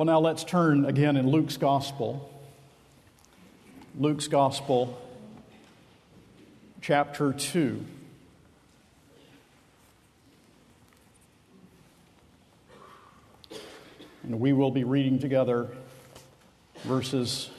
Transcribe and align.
Well, 0.00 0.06
now 0.06 0.20
let's 0.20 0.44
turn 0.44 0.86
again 0.86 1.18
in 1.18 1.28
Luke's 1.28 1.58
Gospel. 1.58 2.32
Luke's 3.98 4.28
Gospel, 4.28 4.98
chapter 6.80 7.34
2. 7.34 7.84
And 14.22 14.40
we 14.40 14.54
will 14.54 14.70
be 14.70 14.84
reading 14.84 15.18
together 15.18 15.68
verses 16.84 17.50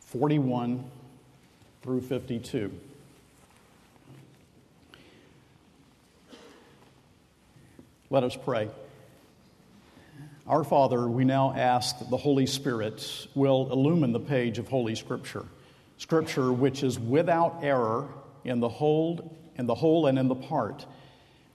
41 0.00 0.84
through 1.82 2.02
52. 2.02 2.70
Let 8.10 8.24
us 8.24 8.36
pray. 8.36 8.68
Our 10.50 10.64
Father, 10.64 11.08
we 11.08 11.22
now 11.22 11.54
ask 11.54 12.00
that 12.00 12.10
the 12.10 12.16
Holy 12.16 12.44
Spirit 12.44 13.28
will 13.36 13.70
illumine 13.70 14.10
the 14.10 14.18
page 14.18 14.58
of 14.58 14.66
Holy 14.66 14.96
Scripture, 14.96 15.44
Scripture 15.96 16.52
which 16.52 16.82
is 16.82 16.98
without 16.98 17.60
error 17.62 18.08
in 18.42 18.58
the 18.58 18.68
whole, 18.68 19.38
in 19.54 19.66
the 19.66 19.76
whole 19.76 20.08
and 20.08 20.18
in 20.18 20.26
the 20.26 20.34
part. 20.34 20.86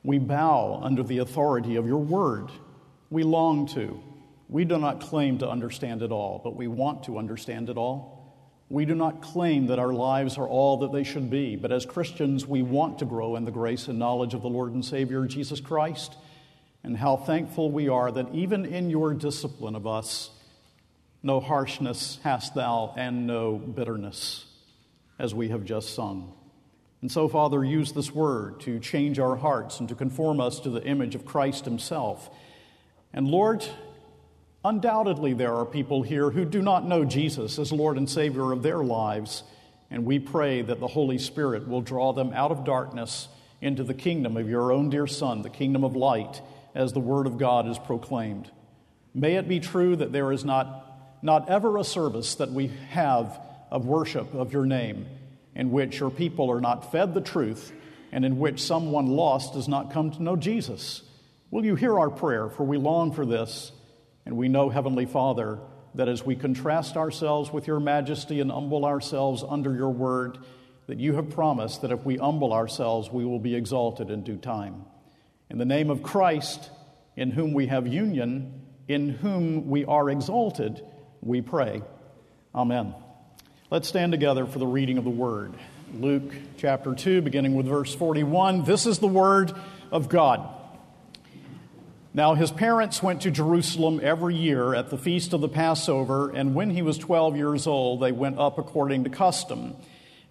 We 0.05 0.17
bow 0.17 0.79
under 0.81 1.03
the 1.03 1.17
authority 1.17 1.75
of 1.75 1.85
your 1.85 1.97
word. 1.97 2.49
We 3.09 3.23
long 3.23 3.67
to. 3.73 4.01
We 4.47 4.63
do 4.63 4.77
not 4.77 5.01
claim 5.01 5.39
to 5.39 5.49
understand 5.49 6.01
it 6.01 6.13
all, 6.13 6.39
but 6.41 6.55
we 6.55 6.69
want 6.69 7.03
to 7.03 7.17
understand 7.17 7.69
it 7.69 7.75
all. 7.75 8.33
We 8.69 8.85
do 8.85 8.95
not 8.95 9.21
claim 9.21 9.67
that 9.67 9.77
our 9.77 9.91
lives 9.91 10.37
are 10.37 10.47
all 10.47 10.77
that 10.77 10.93
they 10.93 11.03
should 11.03 11.29
be, 11.29 11.57
but 11.57 11.73
as 11.73 11.85
Christians, 11.85 12.47
we 12.47 12.61
want 12.61 12.99
to 12.99 13.05
grow 13.05 13.35
in 13.35 13.43
the 13.43 13.51
grace 13.51 13.89
and 13.89 13.99
knowledge 13.99 14.33
of 14.33 14.41
the 14.41 14.47
Lord 14.47 14.73
and 14.73 14.85
Savior 14.85 15.25
Jesus 15.25 15.59
Christ 15.59 16.15
and 16.85 16.95
how 16.95 17.17
thankful 17.17 17.71
we 17.71 17.89
are 17.89 18.11
that 18.11 18.27
even 18.31 18.63
in 18.63 18.91
your 18.91 19.15
discipline 19.15 19.75
of 19.75 19.87
us, 19.87 20.29
no 21.23 21.39
harshness 21.39 22.19
hast 22.23 22.53
thou 22.53 22.93
and 22.95 23.25
no 23.25 23.55
bitterness, 23.55 24.45
as 25.17 25.33
we 25.33 25.49
have 25.49 25.65
just 25.65 25.95
sung. 25.95 26.31
And 27.01 27.11
so, 27.11 27.27
Father, 27.27 27.65
use 27.65 27.91
this 27.91 28.11
word 28.11 28.59
to 28.61 28.79
change 28.79 29.17
our 29.17 29.35
hearts 29.35 29.79
and 29.79 29.89
to 29.89 29.95
conform 29.95 30.39
us 30.39 30.59
to 30.59 30.69
the 30.69 30.83
image 30.83 31.15
of 31.15 31.25
Christ 31.25 31.65
Himself. 31.65 32.29
And 33.11 33.27
Lord, 33.27 33.65
undoubtedly 34.63 35.33
there 35.33 35.55
are 35.55 35.65
people 35.65 36.03
here 36.03 36.29
who 36.29 36.45
do 36.45 36.61
not 36.61 36.87
know 36.87 37.03
Jesus 37.03 37.57
as 37.57 37.71
Lord 37.71 37.97
and 37.97 38.07
Savior 38.07 38.51
of 38.51 38.61
their 38.61 38.83
lives, 38.83 39.41
and 39.89 40.05
we 40.05 40.19
pray 40.19 40.61
that 40.61 40.79
the 40.79 40.87
Holy 40.87 41.17
Spirit 41.17 41.67
will 41.67 41.81
draw 41.81 42.13
them 42.13 42.31
out 42.33 42.51
of 42.51 42.63
darkness 42.63 43.27
into 43.59 43.83
the 43.83 43.95
kingdom 43.95 44.37
of 44.37 44.47
your 44.47 44.71
own 44.71 44.91
dear 44.91 45.07
Son, 45.07 45.41
the 45.41 45.49
kingdom 45.49 45.83
of 45.83 45.95
light 45.95 46.41
as 46.75 46.93
the 46.93 46.99
Word 46.99 47.25
of 47.25 47.37
God 47.37 47.67
is 47.67 47.79
proclaimed. 47.79 48.51
May 49.13 49.35
it 49.35 49.47
be 49.47 49.61
true 49.61 49.95
that 49.95 50.11
there 50.11 50.31
is 50.31 50.43
not, 50.43 51.23
not 51.23 51.49
ever 51.49 51.77
a 51.77 51.83
service 51.83 52.35
that 52.35 52.51
we 52.51 52.67
have 52.89 53.39
of 53.71 53.85
worship 53.85 54.33
of 54.33 54.53
your 54.53 54.65
name 54.65 55.07
in 55.55 55.71
which 55.71 55.99
your 55.99 56.11
people 56.11 56.51
are 56.51 56.61
not 56.61 56.91
fed 56.91 57.13
the 57.13 57.21
truth 57.21 57.71
and 58.11 58.25
in 58.25 58.37
which 58.37 58.61
someone 58.61 59.07
lost 59.07 59.53
does 59.53 59.67
not 59.67 59.91
come 59.91 60.11
to 60.11 60.21
know 60.21 60.35
Jesus. 60.35 61.01
Will 61.49 61.65
you 61.65 61.75
hear 61.75 61.97
our 61.97 62.09
prayer? 62.09 62.49
For 62.49 62.63
we 62.63 62.77
long 62.77 63.13
for 63.13 63.25
this, 63.25 63.71
and 64.25 64.35
we 64.35 64.49
know, 64.49 64.69
Heavenly 64.69 65.05
Father, 65.05 65.59
that 65.95 66.09
as 66.09 66.25
we 66.25 66.35
contrast 66.35 66.97
ourselves 66.97 67.51
with 67.51 67.67
your 67.67 67.79
majesty 67.79 68.41
and 68.41 68.51
humble 68.51 68.85
ourselves 68.85 69.43
under 69.47 69.73
your 69.73 69.91
word, 69.91 70.39
that 70.87 70.99
you 70.99 71.15
have 71.15 71.29
promised 71.29 71.81
that 71.81 71.91
if 71.91 72.03
we 72.05 72.17
humble 72.17 72.53
ourselves, 72.53 73.09
we 73.09 73.25
will 73.25 73.39
be 73.39 73.55
exalted 73.55 74.09
in 74.09 74.23
due 74.23 74.37
time. 74.37 74.85
In 75.49 75.59
the 75.59 75.65
name 75.65 75.91
of 75.91 76.01
Christ, 76.01 76.71
in 77.15 77.29
whom 77.29 77.53
we 77.53 77.67
have 77.67 77.85
union, 77.85 78.61
in 78.87 79.09
whom 79.09 79.69
we 79.69 79.85
are 79.85 80.09
exalted, 80.09 80.81
we 81.21 81.41
pray. 81.41 81.83
Amen. 82.53 82.95
Let's 83.69 83.87
stand 83.87 84.11
together 84.11 84.47
for 84.47 84.57
the 84.57 84.65
reading 84.65 84.97
of 84.97 85.03
the 85.03 85.11
word. 85.11 85.53
Luke 85.93 86.33
chapter 86.57 86.95
2, 86.95 87.21
beginning 87.21 87.53
with 87.53 87.67
verse 87.67 87.93
41. 87.93 88.63
This 88.63 88.87
is 88.87 88.97
the 88.97 89.07
word 89.07 89.53
of 89.91 90.09
God. 90.09 90.49
Now, 92.15 92.33
his 92.33 92.49
parents 92.49 93.03
went 93.03 93.21
to 93.21 93.31
Jerusalem 93.31 93.99
every 94.01 94.35
year 94.35 94.73
at 94.73 94.89
the 94.89 94.97
feast 94.97 95.33
of 95.33 95.41
the 95.41 95.49
Passover, 95.49 96.31
and 96.31 96.55
when 96.55 96.71
he 96.71 96.81
was 96.81 96.97
12 96.97 97.37
years 97.37 97.67
old, 97.67 98.01
they 98.01 98.11
went 98.11 98.39
up 98.39 98.57
according 98.57 99.03
to 99.03 99.11
custom. 99.11 99.75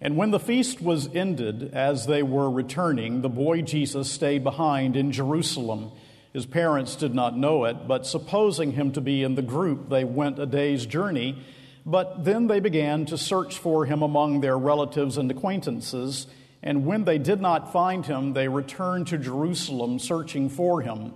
And 0.01 0.17
when 0.17 0.31
the 0.31 0.39
feast 0.39 0.81
was 0.81 1.13
ended, 1.15 1.73
as 1.73 2.05
they 2.05 2.21
were 2.21 2.49
returning, 2.49 3.21
the 3.21 3.29
boy 3.29 3.61
Jesus 3.61 4.11
stayed 4.11 4.43
behind 4.43 4.95
in 4.95 5.11
Jerusalem. 5.11 5.91
His 6.33 6.45
parents 6.45 6.95
did 6.97 7.15
not 7.15 7.37
know 7.37 7.63
it, 7.65 7.87
but 7.87 8.05
supposing 8.05 8.73
him 8.73 8.91
to 8.91 9.01
be 9.01 9.23
in 9.23 9.35
the 9.35 9.41
group, 9.41 9.89
they 9.89 10.03
went 10.03 10.37
a 10.37 10.45
day's 10.45 10.85
journey. 10.85 11.41
But 11.85 12.25
then 12.25 12.47
they 12.47 12.59
began 12.59 13.05
to 13.05 13.17
search 13.17 13.57
for 13.57 13.85
him 13.85 14.01
among 14.01 14.41
their 14.41 14.57
relatives 14.57 15.17
and 15.17 15.31
acquaintances. 15.31 16.27
And 16.61 16.85
when 16.85 17.05
they 17.05 17.19
did 17.19 17.39
not 17.39 17.71
find 17.71 18.05
him, 18.05 18.33
they 18.33 18.47
returned 18.47 19.07
to 19.07 19.17
Jerusalem 19.17 19.99
searching 19.99 20.49
for 20.49 20.81
him. 20.81 21.13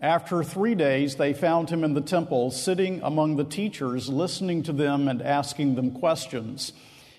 After 0.00 0.44
three 0.44 0.76
days, 0.76 1.16
they 1.16 1.32
found 1.32 1.68
him 1.68 1.82
in 1.82 1.94
the 1.94 2.00
temple, 2.00 2.52
sitting 2.52 3.00
among 3.02 3.36
the 3.36 3.44
teachers, 3.44 4.08
listening 4.08 4.62
to 4.62 4.72
them 4.72 5.08
and 5.08 5.20
asking 5.20 5.74
them 5.74 5.90
questions. 5.90 6.72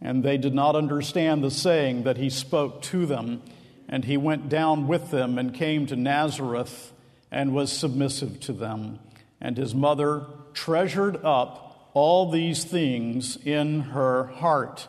And 0.00 0.22
they 0.22 0.38
did 0.38 0.54
not 0.54 0.76
understand 0.76 1.42
the 1.42 1.50
saying 1.50 2.04
that 2.04 2.16
he 2.16 2.30
spoke 2.30 2.82
to 2.82 3.06
them. 3.06 3.42
And 3.88 4.04
he 4.04 4.16
went 4.16 4.48
down 4.48 4.86
with 4.86 5.10
them 5.10 5.38
and 5.38 5.54
came 5.54 5.86
to 5.86 5.96
Nazareth 5.96 6.92
and 7.30 7.54
was 7.54 7.72
submissive 7.72 8.40
to 8.40 8.52
them. 8.52 8.98
And 9.40 9.56
his 9.56 9.74
mother 9.74 10.26
treasured 10.52 11.24
up 11.24 11.90
all 11.94 12.30
these 12.30 12.64
things 12.64 13.36
in 13.44 13.80
her 13.80 14.24
heart. 14.24 14.86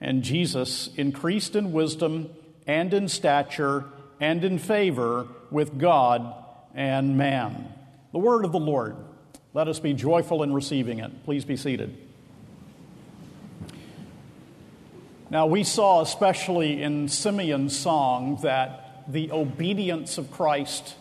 And 0.00 0.22
Jesus 0.22 0.90
increased 0.96 1.56
in 1.56 1.72
wisdom 1.72 2.30
and 2.66 2.92
in 2.92 3.08
stature 3.08 3.84
and 4.20 4.44
in 4.44 4.58
favor 4.58 5.26
with 5.50 5.78
God 5.78 6.34
and 6.74 7.16
man. 7.16 7.72
The 8.12 8.18
word 8.18 8.44
of 8.44 8.52
the 8.52 8.58
Lord. 8.58 8.96
Let 9.54 9.68
us 9.68 9.80
be 9.80 9.94
joyful 9.94 10.42
in 10.42 10.52
receiving 10.52 10.98
it. 10.98 11.24
Please 11.24 11.44
be 11.44 11.56
seated. 11.56 12.05
Now, 15.28 15.46
we 15.46 15.64
saw, 15.64 16.02
especially 16.02 16.80
in 16.80 17.08
Simeon's 17.08 17.76
song, 17.76 18.38
that 18.42 19.02
the 19.08 19.32
obedience 19.32 20.18
of 20.18 20.30
Christ 20.30 20.94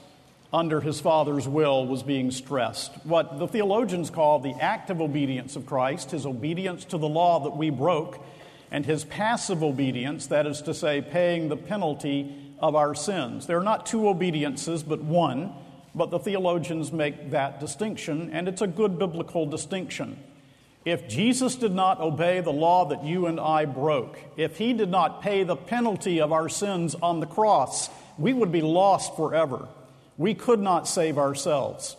under 0.51 0.81
his 0.81 0.99
Father's 0.99 1.47
will 1.47 1.85
was 1.85 2.01
being 2.01 2.31
stressed. 2.31 2.91
What 3.03 3.37
the 3.37 3.47
theologians 3.47 4.09
call 4.09 4.39
the 4.39 4.55
active 4.59 4.99
obedience 4.99 5.55
of 5.55 5.67
Christ, 5.67 6.09
his 6.09 6.25
obedience 6.25 6.85
to 6.85 6.97
the 6.97 7.07
law 7.07 7.41
that 7.41 7.55
we 7.55 7.69
broke, 7.69 8.19
and 8.71 8.83
his 8.83 9.03
passive 9.03 9.61
obedience, 9.61 10.25
that 10.27 10.47
is 10.47 10.63
to 10.63 10.73
say, 10.73 11.01
paying 11.01 11.47
the 11.47 11.57
penalty 11.57 12.35
of 12.57 12.73
our 12.73 12.95
sins. 12.95 13.45
There 13.45 13.59
are 13.59 13.63
not 13.63 13.85
two 13.85 14.07
obediences, 14.07 14.81
but 14.81 15.03
one, 15.03 15.53
but 15.93 16.09
the 16.09 16.19
theologians 16.19 16.91
make 16.91 17.29
that 17.29 17.59
distinction, 17.59 18.31
and 18.33 18.47
it's 18.47 18.61
a 18.61 18.67
good 18.67 18.97
biblical 18.97 19.45
distinction. 19.45 20.17
If 20.85 21.07
Jesus 21.07 21.55
did 21.55 21.73
not 21.73 21.99
obey 21.99 22.41
the 22.41 22.53
law 22.53 22.85
that 22.85 23.03
you 23.03 23.25
and 23.25 23.39
I 23.39 23.65
broke, 23.65 24.19
if 24.37 24.59
he 24.59 24.71
did 24.71 24.89
not 24.89 25.23
pay 25.23 25.43
the 25.43 25.55
penalty 25.55 26.21
of 26.21 26.31
our 26.31 26.47
sins 26.47 26.93
on 26.93 27.19
the 27.19 27.25
cross, 27.25 27.89
we 28.19 28.33
would 28.33 28.51
be 28.51 28.61
lost 28.61 29.15
forever. 29.15 29.67
We 30.15 30.35
could 30.35 30.59
not 30.59 30.87
save 30.87 31.17
ourselves. 31.17 31.97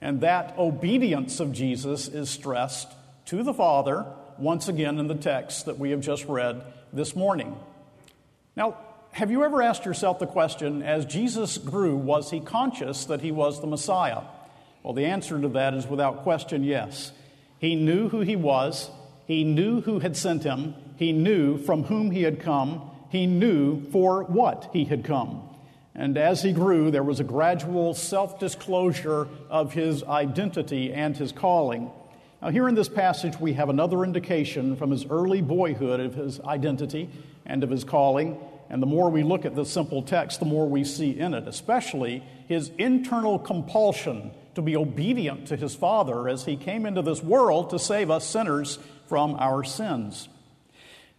And 0.00 0.20
that 0.20 0.58
obedience 0.58 1.38
of 1.38 1.52
Jesus 1.52 2.08
is 2.08 2.28
stressed 2.28 2.88
to 3.26 3.44
the 3.44 3.54
Father 3.54 4.04
once 4.36 4.66
again 4.66 4.98
in 4.98 5.06
the 5.06 5.14
text 5.14 5.66
that 5.66 5.78
we 5.78 5.90
have 5.90 6.00
just 6.00 6.24
read 6.26 6.60
this 6.92 7.14
morning. 7.14 7.56
Now, 8.56 8.78
have 9.12 9.30
you 9.30 9.44
ever 9.44 9.62
asked 9.62 9.84
yourself 9.84 10.18
the 10.18 10.26
question 10.26 10.82
as 10.82 11.06
Jesus 11.06 11.56
grew, 11.56 11.94
was 11.94 12.32
he 12.32 12.40
conscious 12.40 13.04
that 13.04 13.20
he 13.20 13.30
was 13.30 13.60
the 13.60 13.68
Messiah? 13.68 14.22
Well, 14.82 14.92
the 14.92 15.06
answer 15.06 15.40
to 15.40 15.48
that 15.50 15.72
is 15.74 15.86
without 15.86 16.24
question 16.24 16.64
yes. 16.64 17.12
He 17.64 17.76
knew 17.76 18.10
who 18.10 18.20
he 18.20 18.36
was, 18.36 18.90
he 19.26 19.42
knew 19.42 19.80
who 19.80 20.00
had 20.00 20.18
sent 20.18 20.44
him, 20.44 20.74
he 20.96 21.12
knew 21.12 21.56
from 21.56 21.84
whom 21.84 22.10
he 22.10 22.22
had 22.22 22.38
come, 22.38 22.90
he 23.08 23.26
knew 23.26 23.80
for 23.90 24.24
what 24.24 24.68
he 24.74 24.84
had 24.84 25.02
come. 25.02 25.48
And 25.94 26.18
as 26.18 26.42
he 26.42 26.52
grew, 26.52 26.90
there 26.90 27.02
was 27.02 27.20
a 27.20 27.24
gradual 27.24 27.94
self 27.94 28.38
disclosure 28.38 29.28
of 29.48 29.72
his 29.72 30.04
identity 30.04 30.92
and 30.92 31.16
his 31.16 31.32
calling. 31.32 31.90
Now, 32.42 32.50
here 32.50 32.68
in 32.68 32.74
this 32.74 32.90
passage, 32.90 33.40
we 33.40 33.54
have 33.54 33.70
another 33.70 34.04
indication 34.04 34.76
from 34.76 34.90
his 34.90 35.06
early 35.06 35.40
boyhood 35.40 36.00
of 36.00 36.12
his 36.12 36.40
identity 36.40 37.08
and 37.46 37.64
of 37.64 37.70
his 37.70 37.82
calling. 37.82 38.38
And 38.68 38.82
the 38.82 38.86
more 38.86 39.08
we 39.08 39.22
look 39.22 39.46
at 39.46 39.56
this 39.56 39.70
simple 39.70 40.02
text, 40.02 40.38
the 40.38 40.44
more 40.44 40.68
we 40.68 40.84
see 40.84 41.18
in 41.18 41.32
it, 41.32 41.48
especially 41.48 42.22
his 42.46 42.72
internal 42.76 43.38
compulsion 43.38 44.32
to 44.54 44.62
be 44.62 44.76
obedient 44.76 45.48
to 45.48 45.56
his 45.56 45.74
Father 45.74 46.28
as 46.28 46.44
he 46.44 46.56
came 46.56 46.86
into 46.86 47.02
this 47.02 47.22
world 47.22 47.70
to 47.70 47.78
save 47.78 48.10
us 48.10 48.26
sinners 48.26 48.78
from 49.06 49.36
our 49.36 49.64
sins. 49.64 50.28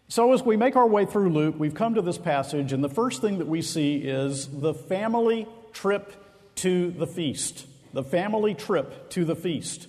So, 0.08 0.34
as 0.34 0.44
we 0.44 0.56
make 0.56 0.76
our 0.76 0.88
way 0.88 1.06
through 1.06 1.30
Luke, 1.30 1.56
we've 1.58 1.74
come 1.74 1.96
to 1.96 2.02
this 2.02 2.20
passage, 2.20 2.74
and 2.74 2.84
the 2.84 2.90
first 2.90 3.22
thing 3.22 3.40
that 3.40 3.48
we 3.48 3.64
see 3.64 3.98
is 3.98 4.48
the 4.48 4.74
family 4.74 5.48
trip 5.74 6.14
to 6.58 6.92
the 6.92 7.08
feast. 7.08 7.66
The 7.94 8.04
family 8.04 8.54
trip 8.54 9.10
to 9.12 9.26
the 9.26 9.36
feast. 9.36 9.88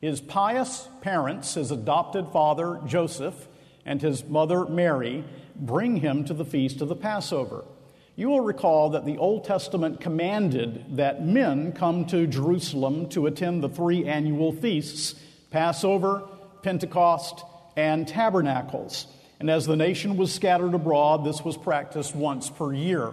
His 0.00 0.20
pious 0.20 0.88
parents, 1.02 1.54
his 1.54 1.70
adopted 1.70 2.28
father 2.28 2.80
Joseph, 2.86 3.48
and 3.84 4.00
his 4.00 4.24
mother 4.24 4.64
Mary, 4.64 5.24
bring 5.54 5.96
him 5.96 6.24
to 6.24 6.34
the 6.34 6.44
feast 6.44 6.80
of 6.80 6.88
the 6.88 6.96
Passover. 6.96 7.64
You 8.18 8.30
will 8.30 8.40
recall 8.40 8.90
that 8.90 9.06
the 9.06 9.16
Old 9.16 9.44
Testament 9.44 10.00
commanded 10.00 10.96
that 10.96 11.24
men 11.24 11.70
come 11.70 12.04
to 12.06 12.26
Jerusalem 12.26 13.08
to 13.10 13.28
attend 13.28 13.62
the 13.62 13.68
three 13.68 14.08
annual 14.08 14.50
feasts 14.50 15.14
Passover, 15.52 16.24
Pentecost, 16.64 17.44
and 17.76 18.08
Tabernacles. 18.08 19.06
And 19.38 19.48
as 19.48 19.66
the 19.66 19.76
nation 19.76 20.16
was 20.16 20.34
scattered 20.34 20.74
abroad, 20.74 21.24
this 21.24 21.44
was 21.44 21.56
practiced 21.56 22.16
once 22.16 22.50
per 22.50 22.72
year. 22.72 23.12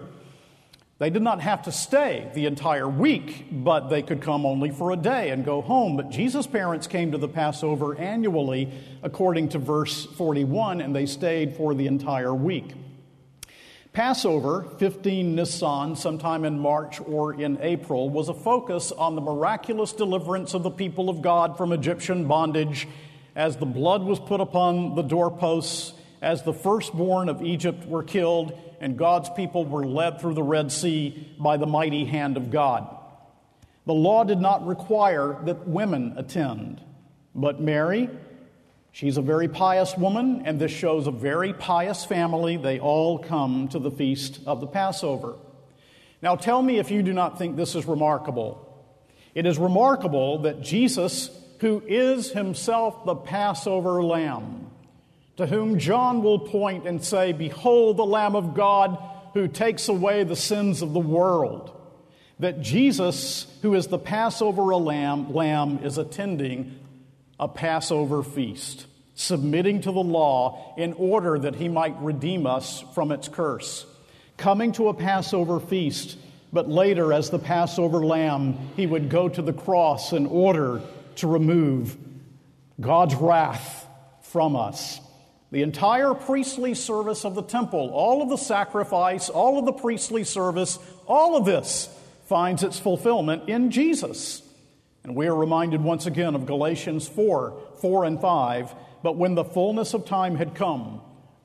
They 0.98 1.12
did 1.12 1.22
not 1.22 1.40
have 1.40 1.62
to 1.66 1.72
stay 1.72 2.32
the 2.34 2.48
entire 2.48 2.90
week, 2.90 3.46
but 3.52 3.90
they 3.90 4.02
could 4.02 4.24
come 4.24 4.44
only 4.44 4.72
for 4.72 4.90
a 4.90 4.98
day 4.98 5.30
and 5.30 5.46
go 5.46 5.62
home. 5.62 5.98
But 5.98 6.10
Jesus' 6.10 6.48
parents 6.48 6.88
came 6.88 7.12
to 7.12 7.20
the 7.20 7.28
Passover 7.30 7.96
annually, 7.96 8.72
according 9.04 9.50
to 9.50 9.60
verse 9.60 10.04
41, 10.04 10.82
and 10.82 10.96
they 10.96 11.06
stayed 11.06 11.56
for 11.56 11.76
the 11.76 11.86
entire 11.86 12.34
week. 12.34 12.74
Passover, 13.96 14.64
15 14.78 15.36
Nisan, 15.36 15.96
sometime 15.96 16.44
in 16.44 16.60
March 16.60 17.00
or 17.00 17.34
in 17.34 17.58
April, 17.62 18.10
was 18.10 18.28
a 18.28 18.34
focus 18.34 18.92
on 18.92 19.16
the 19.16 19.22
miraculous 19.22 19.94
deliverance 19.94 20.54
of 20.54 20.64
the 20.64 20.70
people 20.70 21.10
of 21.10 21.22
God 21.22 21.58
from 21.58 21.72
Egyptian 21.72 22.28
bondage 22.28 22.90
as 23.38 23.56
the 23.56 23.66
blood 23.66 24.04
was 24.04 24.20
put 24.20 24.42
upon 24.42 24.96
the 24.96 25.02
doorposts, 25.02 25.94
as 26.22 26.44
the 26.44 26.54
firstborn 26.54 27.30
of 27.30 27.42
Egypt 27.42 27.88
were 27.88 28.04
killed, 28.04 28.52
and 28.82 28.98
God's 28.98 29.30
people 29.30 29.64
were 29.64 29.86
led 29.86 30.20
through 30.20 30.34
the 30.34 30.44
Red 30.44 30.74
Sea 30.74 31.34
by 31.40 31.56
the 31.56 31.66
mighty 31.66 32.04
hand 32.04 32.36
of 32.36 32.52
God. 32.52 32.94
The 33.86 33.94
law 33.94 34.26
did 34.26 34.40
not 34.40 34.68
require 34.68 35.38
that 35.46 35.70
women 35.70 36.16
attend, 36.18 36.82
but 37.34 37.62
Mary, 37.62 38.10
She's 38.96 39.18
a 39.18 39.22
very 39.22 39.50
pious 39.50 39.98
woman, 39.98 40.44
and 40.46 40.58
this 40.58 40.72
shows 40.72 41.06
a 41.06 41.12
very 41.12 41.52
pious 41.52 42.06
family. 42.06 42.56
They 42.56 42.80
all 42.80 43.20
come 43.20 43.68
to 43.68 43.78
the 43.78 43.92
feast 43.92 44.40
of 44.46 44.62
the 44.62 44.68
Passover. 44.68 45.36
Now, 46.22 46.38
tell 46.38 46.62
me 46.62 46.80
if 46.80 46.92
you 46.92 47.04
do 47.04 47.12
not 47.12 47.38
think 47.38 47.58
this 47.58 47.76
is 47.76 47.86
remarkable. 47.88 48.62
It 49.34 49.46
is 49.46 49.58
remarkable 49.58 50.44
that 50.44 50.62
Jesus, 50.62 51.30
who 51.60 51.84
is 51.86 52.32
himself 52.32 53.04
the 53.04 53.16
Passover 53.16 54.02
lamb, 54.02 54.72
to 55.36 55.46
whom 55.46 55.78
John 55.78 56.24
will 56.24 56.40
point 56.40 56.88
and 56.88 57.04
say, 57.04 57.34
Behold 57.34 57.98
the 57.98 58.06
Lamb 58.06 58.38
of 58.38 58.54
God 58.54 58.98
who 59.34 59.50
takes 59.50 59.90
away 59.90 60.24
the 60.24 60.38
sins 60.38 60.82
of 60.82 60.94
the 60.94 61.02
world, 61.02 61.70
that 62.40 62.62
Jesus, 62.62 63.46
who 63.62 63.74
is 63.74 63.88
the 63.88 64.00
Passover 64.00 64.74
lamb, 64.74 65.34
lamb 65.34 65.80
is 65.84 65.98
attending 65.98 66.80
a 67.40 67.48
Passover 67.48 68.24
feast, 68.24 68.86
submitting 69.16 69.82
to 69.82 69.92
the 69.92 70.04
law 70.04 70.74
in 70.78 70.94
order 70.94 71.38
that 71.40 71.56
he 71.56 71.68
might 71.68 72.02
redeem 72.02 72.46
us 72.46 72.84
from 72.94 73.12
its 73.12 73.28
curse. 73.28 73.86
Coming 74.38 74.72
to 74.74 74.90
a 74.90 74.94
Passover 74.94 75.60
feast, 75.60 76.18
but 76.52 76.70
later, 76.70 77.12
as 77.14 77.30
the 77.30 77.40
Passover 77.40 78.06
lamb, 78.06 78.58
he 78.76 78.86
would 78.86 79.10
go 79.10 79.28
to 79.28 79.42
the 79.42 79.54
cross 79.54 80.14
in 80.14 80.26
order 80.26 80.82
to 81.18 81.28
remove 81.28 81.98
God's 82.80 83.16
wrath 83.16 83.88
from 84.22 84.56
us. 84.56 85.00
The 85.52 85.62
entire 85.62 86.14
priestly 86.14 86.74
service 86.74 87.24
of 87.24 87.36
the 87.36 87.44
temple, 87.44 87.92
all 87.92 88.22
of 88.22 88.30
the 88.30 88.38
sacrifice, 88.38 89.30
all 89.30 89.58
of 89.58 89.66
the 89.66 89.72
priestly 89.72 90.24
service, 90.24 90.80
all 91.08 91.38
of 91.38 91.46
this 91.46 91.88
finds 92.28 92.64
its 92.64 92.80
fulfillment 92.80 93.48
in 93.48 93.72
Jesus. 93.72 94.42
And 95.06 95.16
we 95.16 95.28
are 95.28 95.36
reminded 95.36 95.84
once 95.84 96.08
again 96.08 96.34
of 96.34 96.48
Galatians 96.48 97.08
4 97.08 97.62
4 97.80 98.06
and 98.06 98.20
5. 98.20 98.76
But 99.04 99.18
when 99.18 99.36
the 99.36 99.44
fullness 99.44 99.94
of 99.94 100.04
time 100.04 100.36
had 100.36 100.56
come, 100.56 101.00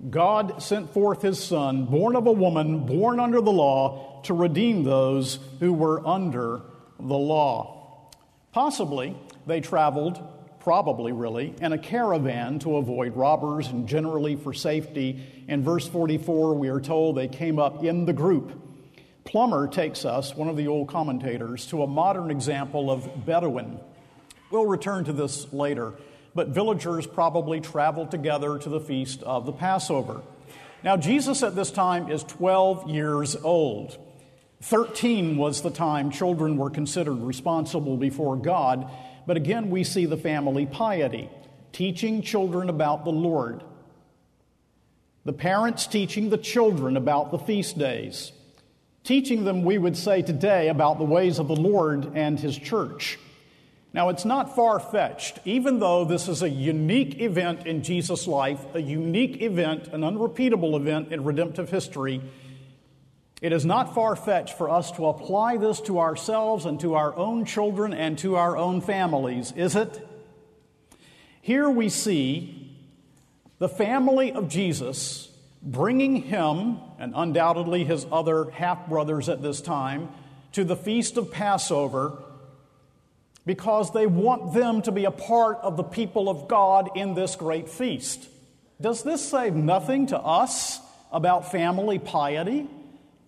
God 0.08 0.62
sent 0.62 0.94
forth 0.94 1.20
his 1.20 1.38
Son, 1.38 1.84
born 1.84 2.16
of 2.16 2.26
a 2.26 2.32
woman, 2.32 2.86
born 2.86 3.20
under 3.20 3.42
the 3.42 3.52
law, 3.52 4.22
to 4.22 4.32
redeem 4.32 4.82
those 4.82 5.38
who 5.58 5.74
were 5.74 6.06
under 6.06 6.62
the 6.98 7.18
law. 7.18 8.08
Possibly 8.50 9.14
they 9.46 9.60
traveled, 9.60 10.26
probably 10.60 11.12
really, 11.12 11.54
in 11.60 11.74
a 11.74 11.78
caravan 11.78 12.60
to 12.60 12.78
avoid 12.78 13.14
robbers 13.14 13.68
and 13.68 13.86
generally 13.86 14.36
for 14.36 14.54
safety. 14.54 15.44
In 15.48 15.62
verse 15.62 15.86
44, 15.86 16.54
we 16.54 16.68
are 16.68 16.80
told 16.80 17.14
they 17.14 17.28
came 17.28 17.58
up 17.58 17.84
in 17.84 18.06
the 18.06 18.14
group. 18.14 18.69
Plummer 19.24 19.68
takes 19.68 20.04
us, 20.04 20.34
one 20.34 20.48
of 20.48 20.56
the 20.56 20.68
old 20.68 20.88
commentators, 20.88 21.66
to 21.66 21.82
a 21.82 21.86
modern 21.86 22.30
example 22.30 22.90
of 22.90 23.26
Bedouin. 23.26 23.78
We'll 24.50 24.66
return 24.66 25.04
to 25.04 25.12
this 25.12 25.52
later, 25.52 25.94
but 26.34 26.48
villagers 26.48 27.06
probably 27.06 27.60
traveled 27.60 28.10
together 28.10 28.58
to 28.58 28.68
the 28.68 28.80
feast 28.80 29.22
of 29.22 29.46
the 29.46 29.52
Passover. 29.52 30.22
Now, 30.82 30.96
Jesus 30.96 31.42
at 31.42 31.54
this 31.54 31.70
time 31.70 32.10
is 32.10 32.24
12 32.24 32.88
years 32.88 33.36
old. 33.36 33.98
13 34.62 35.36
was 35.36 35.62
the 35.62 35.70
time 35.70 36.10
children 36.10 36.56
were 36.56 36.70
considered 36.70 37.22
responsible 37.22 37.96
before 37.96 38.36
God, 38.36 38.90
but 39.26 39.36
again, 39.36 39.70
we 39.70 39.84
see 39.84 40.06
the 40.06 40.16
family 40.16 40.66
piety, 40.66 41.30
teaching 41.72 42.22
children 42.22 42.68
about 42.68 43.04
the 43.04 43.12
Lord. 43.12 43.62
The 45.24 45.32
parents 45.32 45.86
teaching 45.86 46.30
the 46.30 46.38
children 46.38 46.96
about 46.96 47.30
the 47.30 47.38
feast 47.38 47.78
days 47.78 48.32
teaching 49.04 49.44
them, 49.44 49.64
we 49.64 49.78
would 49.78 49.96
say 49.96 50.22
today, 50.22 50.68
about 50.68 50.98
the 50.98 51.04
ways 51.04 51.38
of 51.38 51.48
the 51.48 51.56
Lord 51.56 52.12
and 52.14 52.38
His 52.38 52.56
church. 52.56 53.18
Now, 53.92 54.08
it's 54.10 54.24
not 54.24 54.54
far 54.54 54.78
fetched, 54.78 55.40
even 55.44 55.80
though 55.80 56.04
this 56.04 56.28
is 56.28 56.42
a 56.42 56.48
unique 56.48 57.20
event 57.20 57.66
in 57.66 57.82
Jesus' 57.82 58.26
life, 58.28 58.64
a 58.74 58.80
unique 58.80 59.42
event, 59.42 59.88
an 59.88 60.04
unrepeatable 60.04 60.76
event 60.76 61.12
in 61.12 61.24
redemptive 61.24 61.70
history. 61.70 62.20
It 63.42 63.52
is 63.52 63.64
not 63.64 63.94
far 63.94 64.14
fetched 64.14 64.56
for 64.56 64.70
us 64.70 64.92
to 64.92 65.06
apply 65.06 65.56
this 65.56 65.80
to 65.82 65.98
ourselves 65.98 66.66
and 66.66 66.78
to 66.80 66.94
our 66.94 67.16
own 67.16 67.44
children 67.46 67.92
and 67.92 68.16
to 68.18 68.36
our 68.36 68.56
own 68.56 68.80
families, 68.80 69.52
is 69.56 69.74
it? 69.74 70.06
Here 71.40 71.68
we 71.68 71.88
see 71.88 72.76
the 73.58 73.68
family 73.68 74.30
of 74.30 74.48
Jesus 74.48 75.29
bringing 75.62 76.16
him, 76.22 76.78
and 76.98 77.12
undoubtedly 77.14 77.84
his 77.84 78.06
other 78.10 78.50
half 78.50 78.88
brothers 78.88 79.28
at 79.28 79.42
this 79.42 79.60
time, 79.60 80.08
to 80.52 80.64
the 80.64 80.76
feast 80.76 81.16
of 81.16 81.30
Passover 81.30 82.18
because 83.46 83.92
they 83.92 84.06
want 84.06 84.52
them 84.54 84.82
to 84.82 84.92
be 84.92 85.06
a 85.06 85.10
part 85.10 85.58
of 85.62 85.76
the 85.76 85.82
people 85.82 86.28
of 86.28 86.46
God 86.46 86.90
in 86.94 87.14
this 87.14 87.36
great 87.36 87.68
feast. 87.68 88.28
Does 88.80 89.02
this 89.02 89.26
say 89.26 89.50
nothing 89.50 90.08
to 90.08 90.18
us 90.18 90.80
about 91.12 91.50
family 91.50 91.98
piety, 91.98 92.68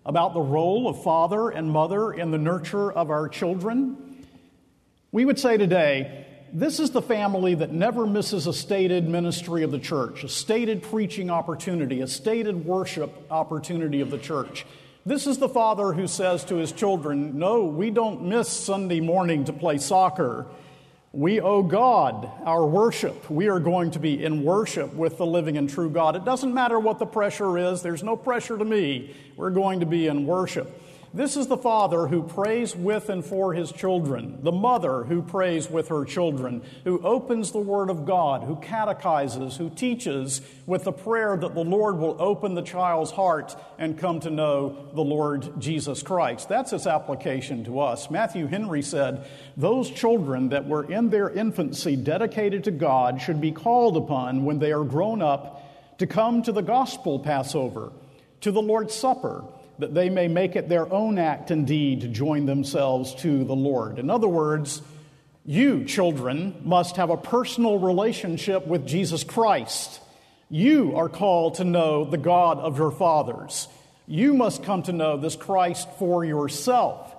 about 0.05 0.35
the 0.35 0.41
role 0.41 0.89
of 0.89 1.03
father 1.03 1.51
and 1.51 1.71
mother 1.71 2.12
in 2.12 2.31
the 2.31 2.39
nurture 2.39 2.93
of 2.93 3.11
our 3.11 3.29
children? 3.29 4.25
We 5.11 5.25
would 5.25 5.39
say 5.39 5.57
today, 5.57 6.27
this 6.52 6.78
is 6.80 6.90
the 6.90 7.00
family 7.00 7.54
that 7.54 7.73
never 7.73 8.06
misses 8.06 8.47
a 8.47 8.52
stated 8.52 9.09
ministry 9.09 9.62
of 9.62 9.71
the 9.71 9.78
church, 9.78 10.23
a 10.23 10.28
stated 10.28 10.82
preaching 10.82 11.30
opportunity, 11.30 12.02
a 12.02 12.06
stated 12.06 12.66
worship 12.66 13.11
opportunity 13.30 14.02
of 14.02 14.11
the 14.11 14.18
church. 14.18 14.66
This 15.06 15.26
is 15.26 15.38
the 15.38 15.49
father 15.49 15.92
who 15.92 16.06
says 16.06 16.44
to 16.44 16.56
his 16.56 16.71
children, 16.71 17.38
No, 17.38 17.64
we 17.64 17.90
don't 17.90 18.25
miss 18.25 18.49
Sunday 18.49 19.00
morning 19.00 19.47
to 19.47 19.52
play 19.52 19.78
soccer. 19.78 20.47
We 21.12 21.40
owe 21.40 21.62
God 21.62 22.30
our 22.44 22.66
worship. 22.66 23.30
We 23.30 23.49
are 23.49 23.59
going 23.59 23.90
to 23.92 23.99
be 23.99 24.23
in 24.23 24.44
worship 24.44 24.94
with 24.94 25.18
the 25.18 25.26
living 25.26 25.59
and 25.59 25.68
true 25.68 25.90
God. 25.90 26.16
It 26.16 26.25
doesn't 26.25 26.54
matter 26.54 26.78
what 26.78 26.99
the 26.99 27.06
pressure 27.06 27.59
is, 27.59 27.82
there's 27.82 28.02
no 28.02 28.16
pressure 28.16 28.59
to 28.59 28.64
me. 28.64 29.14
We're 29.37 29.50
going 29.50 29.80
to 29.80 29.87
be 29.87 30.06
in 30.06 30.26
worship. 30.26 30.82
This 31.14 31.37
is 31.37 31.47
the 31.47 31.59
father 31.59 32.07
who 32.07 32.23
prays 32.23 32.75
with 32.75 33.11
and 33.11 33.23
for 33.23 33.52
his 33.52 33.71
children, 33.71 34.38
the 34.42 34.50
mother 34.50 35.04
who 35.04 35.21
prays 35.21 35.69
with 35.69 35.88
her 35.88 36.07
children, 36.07 36.62
who 36.85 37.04
opens 37.04 37.52
the 37.52 37.59
Word 37.59 37.90
of 37.90 38.07
God, 38.07 38.45
who 38.45 38.57
catechizes, 38.57 39.59
who 39.59 39.69
teaches 39.69 40.40
with 40.64 40.85
the 40.85 40.92
prayer 40.92 41.37
that 41.37 41.54
the 41.54 41.64
Lord 41.64 41.99
will 41.99 42.16
open 42.19 42.54
the 42.54 42.62
child's 42.62 43.11
heart 43.11 43.54
and 43.78 43.99
come 43.99 44.21
to 44.21 44.31
know 44.31 44.88
the 44.95 45.02
Lord 45.02 45.61
Jesus 45.61 46.02
Christ. 46.02 46.49
That's 46.49 46.73
its 46.73 46.87
application 46.87 47.62
to 47.64 47.81
us. 47.81 48.11
Matthew 48.11 48.47
Henry 48.47 48.81
said, 48.81 49.28
Those 49.54 49.90
children 49.90 50.49
that 50.49 50.66
were 50.66 50.90
in 50.90 51.11
their 51.11 51.28
infancy 51.28 51.95
dedicated 51.95 52.64
to 52.64 52.71
God 52.71 53.21
should 53.21 53.38
be 53.38 53.52
called 53.52 53.99
upon 53.99 54.47
when 54.47 54.61
they 54.61 54.73
are 54.73 54.85
grown 54.85 55.21
up 55.21 55.99
to 55.99 56.07
come 56.07 56.42
to 56.45 56.52
the 56.52 56.62
gospel 56.62 57.19
Passover, 57.19 57.92
to 58.40 58.50
the 58.50 58.62
Lord's 58.62 58.95
Supper 58.95 59.45
that 59.79 59.95
they 59.95 60.11
may 60.11 60.29
make 60.29 60.57
it 60.57 60.69
their 60.69 60.93
own 60.93 61.19
act 61.19 61.50
and 61.50 61.67
deed 61.67 62.02
to 62.02 62.09
join 62.09 62.47
themselves 62.47 63.14
to 63.17 63.45
the 63.45 63.55
Lord. 63.55 63.99
In 63.99 64.11
other 64.11 64.29
words, 64.29 64.83
you, 65.45 65.85
children, 65.85 66.61
must 66.64 66.97
have 66.97 67.11
a 67.11 67.17
personal 67.17 67.79
relationship 67.79 68.67
with 68.67 68.87
Jesus 68.87 69.25
Christ. 69.25 70.00
You 70.49 70.97
are 70.97 71.09
called 71.09 71.55
to 71.55 71.64
know 71.64 72.05
the 72.05 72.19
God 72.19 72.59
of 72.59 72.79
your 72.79 72.93
fathers. 72.93 73.67
You 74.07 74.35
must 74.35 74.62
come 74.62 74.83
to 74.85 74.93
know 74.93 75.17
this 75.17 75.35
Christ 75.35 75.88
for 75.99 76.25
yourself. 76.25 77.14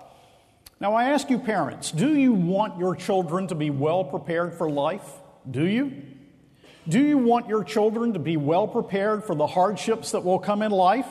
Now, 0.80 0.94
I 0.94 1.10
ask 1.10 1.30
you, 1.30 1.40
parents, 1.40 1.92
do 1.92 2.16
you 2.16 2.34
want 2.34 2.78
your 2.78 2.96
children 2.96 3.48
to 3.48 3.56
be 3.56 3.70
well 3.70 4.04
prepared 4.04 4.54
for 4.54 4.70
life? 4.70 5.08
Do 5.50 5.66
you? 5.66 6.04
Do 6.88 7.00
you 7.00 7.18
want 7.18 7.48
your 7.48 7.64
children 7.64 8.14
to 8.14 8.20
be 8.20 8.38
well 8.38 8.68
prepared 8.68 9.24
for 9.24 9.36
the 9.36 9.48
hardships 9.48 10.12
that 10.12 10.24
will 10.24 10.40
come 10.40 10.62
in 10.62 10.72
life? 10.72 11.08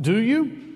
Do 0.00 0.16
you? 0.18 0.73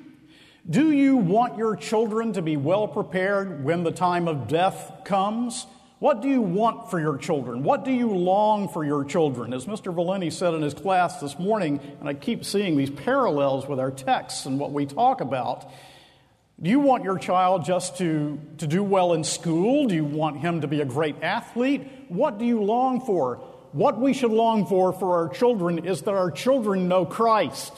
Do 0.70 0.92
you 0.92 1.16
want 1.16 1.56
your 1.56 1.76
children 1.76 2.34
to 2.34 2.42
be 2.42 2.58
well 2.58 2.86
prepared 2.86 3.64
when 3.64 3.84
the 3.84 3.90
time 3.90 4.28
of 4.28 4.48
death 4.48 5.00
comes? 5.02 5.66
What 5.98 6.20
do 6.20 6.28
you 6.28 6.42
want 6.42 6.90
for 6.90 7.00
your 7.00 7.16
children? 7.16 7.62
What 7.62 7.86
do 7.86 7.90
you 7.90 8.10
long 8.10 8.68
for 8.68 8.84
your 8.84 9.02
children? 9.02 9.54
As 9.54 9.64
Mr. 9.64 9.94
Valeni 9.94 10.30
said 10.30 10.52
in 10.52 10.60
his 10.60 10.74
class 10.74 11.22
this 11.22 11.38
morning, 11.38 11.80
and 12.00 12.06
I 12.06 12.12
keep 12.12 12.44
seeing 12.44 12.76
these 12.76 12.90
parallels 12.90 13.66
with 13.66 13.80
our 13.80 13.90
texts 13.90 14.44
and 14.44 14.60
what 14.60 14.70
we 14.70 14.84
talk 14.84 15.22
about. 15.22 15.72
Do 16.60 16.68
you 16.68 16.80
want 16.80 17.02
your 17.02 17.18
child 17.18 17.64
just 17.64 17.96
to, 17.98 18.38
to 18.58 18.66
do 18.66 18.82
well 18.82 19.14
in 19.14 19.24
school? 19.24 19.86
Do 19.86 19.94
you 19.94 20.04
want 20.04 20.40
him 20.40 20.60
to 20.60 20.68
be 20.68 20.82
a 20.82 20.84
great 20.84 21.16
athlete? 21.22 21.88
What 22.08 22.38
do 22.38 22.44
you 22.44 22.62
long 22.62 23.00
for? 23.00 23.36
What 23.72 23.98
we 23.98 24.12
should 24.12 24.32
long 24.32 24.66
for 24.66 24.92
for 24.92 25.16
our 25.16 25.30
children 25.30 25.86
is 25.86 26.02
that 26.02 26.12
our 26.12 26.30
children 26.30 26.88
know 26.88 27.06
Christ, 27.06 27.72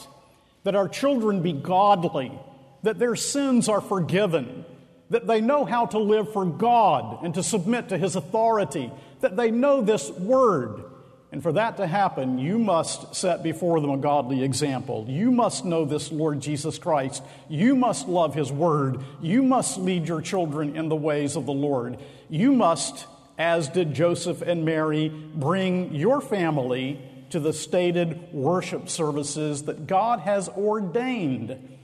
that 0.65 0.75
our 0.75 0.89
children 0.89 1.41
be 1.41 1.53
godly, 1.53 2.37
that 2.83 2.99
their 2.99 3.17
sins 3.17 3.69
are 3.69 3.81
forgiven, 3.81 4.65
that 5.11 5.27
they 5.27 5.41
know 5.41 5.65
how 5.65 5.87
to 5.87 5.99
live 5.99 6.33
for 6.33 6.45
God 6.45 7.25
and 7.25 7.35
to 7.35 7.43
submit 7.43 7.89
to 7.91 7.99
His 7.99 8.17
authority, 8.17 8.91
that 9.21 9.37
they 9.37 9.51
know 9.51 9.81
this 9.81 10.11
word. 10.11 10.85
And 11.33 11.43
for 11.43 11.53
that 11.53 11.77
to 11.77 11.87
happen, 11.87 12.39
you 12.39 12.59
must 12.59 13.15
set 13.15 13.43
before 13.43 13.81
them 13.81 13.91
a 13.91 13.97
godly 13.97 14.43
example. 14.43 15.07
You 15.09 15.31
must 15.31 15.65
know 15.65 15.85
this 15.85 16.11
Lord 16.11 16.41
Jesus 16.41 16.77
Christ. 16.79 17.23
You 17.49 17.77
must 17.77 18.09
love 18.09 18.35
His 18.35 18.51
word. 18.51 18.99
You 19.21 19.43
must 19.43 19.79
lead 19.79 20.09
your 20.09 20.23
children 20.23 20.77
in 20.77 20.89
the 20.89 20.97
ways 20.97 21.37
of 21.37 21.47
the 21.47 21.53
Lord. 21.53 21.99
You 22.29 22.53
must, 22.53 23.07
as 23.39 23.69
did 23.69 23.95
Joseph 23.95 24.43
and 24.43 24.65
Mary, 24.65 25.09
bring 25.09 25.95
your 25.95 26.21
family 26.21 27.01
to 27.31 27.39
the 27.39 27.53
stated 27.53 28.33
worship 28.33 28.89
services 28.89 29.63
that 29.65 29.87
God 29.87 30.21
has 30.21 30.49
ordained. 30.49 31.79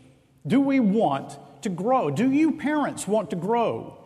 Do 0.46 0.60
we 0.60 0.80
want 0.80 1.36
to 1.62 1.68
grow? 1.68 2.10
Do 2.10 2.30
you 2.30 2.52
parents 2.52 3.06
want 3.06 3.30
to 3.30 3.36
grow 3.36 3.98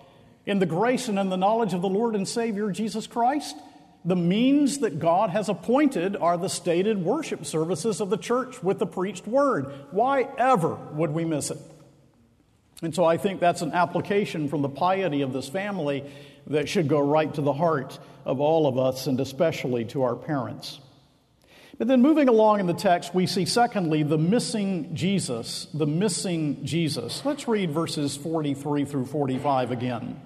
in 0.47 0.59
the 0.59 0.67
grace 0.67 1.09
and 1.09 1.19
in 1.19 1.29
the 1.29 1.37
knowledge 1.37 1.75
of 1.75 1.83
the 1.83 1.89
Lord 1.89 2.15
and 2.15 2.27
Savior 2.27 2.71
Jesus 2.71 3.07
Christ? 3.07 3.57
The 4.05 4.17
means 4.17 4.79
that 4.79 4.99
God 4.99 5.31
has 5.31 5.51
appointed 5.51 6.17
are 6.17 6.39
the 6.39 6.49
stated 6.49 7.05
worship 7.05 7.45
services 7.45 8.01
of 8.01 8.09
the 8.09 8.17
church 8.17 8.63
with 8.63 8.79
the 8.79 8.87
preached 8.87 9.27
word. 9.27 9.73
Why 9.91 10.27
ever 10.39 10.75
would 10.93 11.11
we 11.11 11.27
miss 11.27 11.51
it? 11.51 11.59
And 12.83 12.95
so 12.95 13.05
I 13.05 13.19
think 13.19 13.41
that's 13.41 13.61
an 13.61 13.73
application 13.73 14.49
from 14.49 14.63
the 14.63 14.71
piety 14.71 15.21
of 15.21 15.35
this 15.35 15.49
family 15.49 16.11
that 16.47 16.69
should 16.69 16.89
go 16.89 16.99
right 16.99 17.33
to 17.35 17.43
the 17.43 17.53
heart 17.53 17.99
of 18.25 18.41
all 18.41 18.67
of 18.67 18.79
us 18.79 19.07
and 19.07 19.21
especially 19.21 19.85
to 19.87 20.03
our 20.03 20.17
parents. 20.17 20.81
But 21.81 21.89
then 21.89 22.03
moving 22.03 22.29
along 22.29 22.61
in 22.61 22.67
the 22.67 22.75
text, 22.75 23.15
we 23.15 23.27
see 23.27 23.47
secondly 23.47 24.03
the 24.03 24.19
missing 24.19 24.95
Jesus, 24.95 25.67
the 25.73 25.87
missing 25.87 26.63
Jesus. 26.63 27.25
Let's 27.25 27.49
read 27.49 27.71
verses 27.71 28.19
43 28.19 28.85
through 28.85 29.07
45 29.07 29.71
again. 29.71 30.21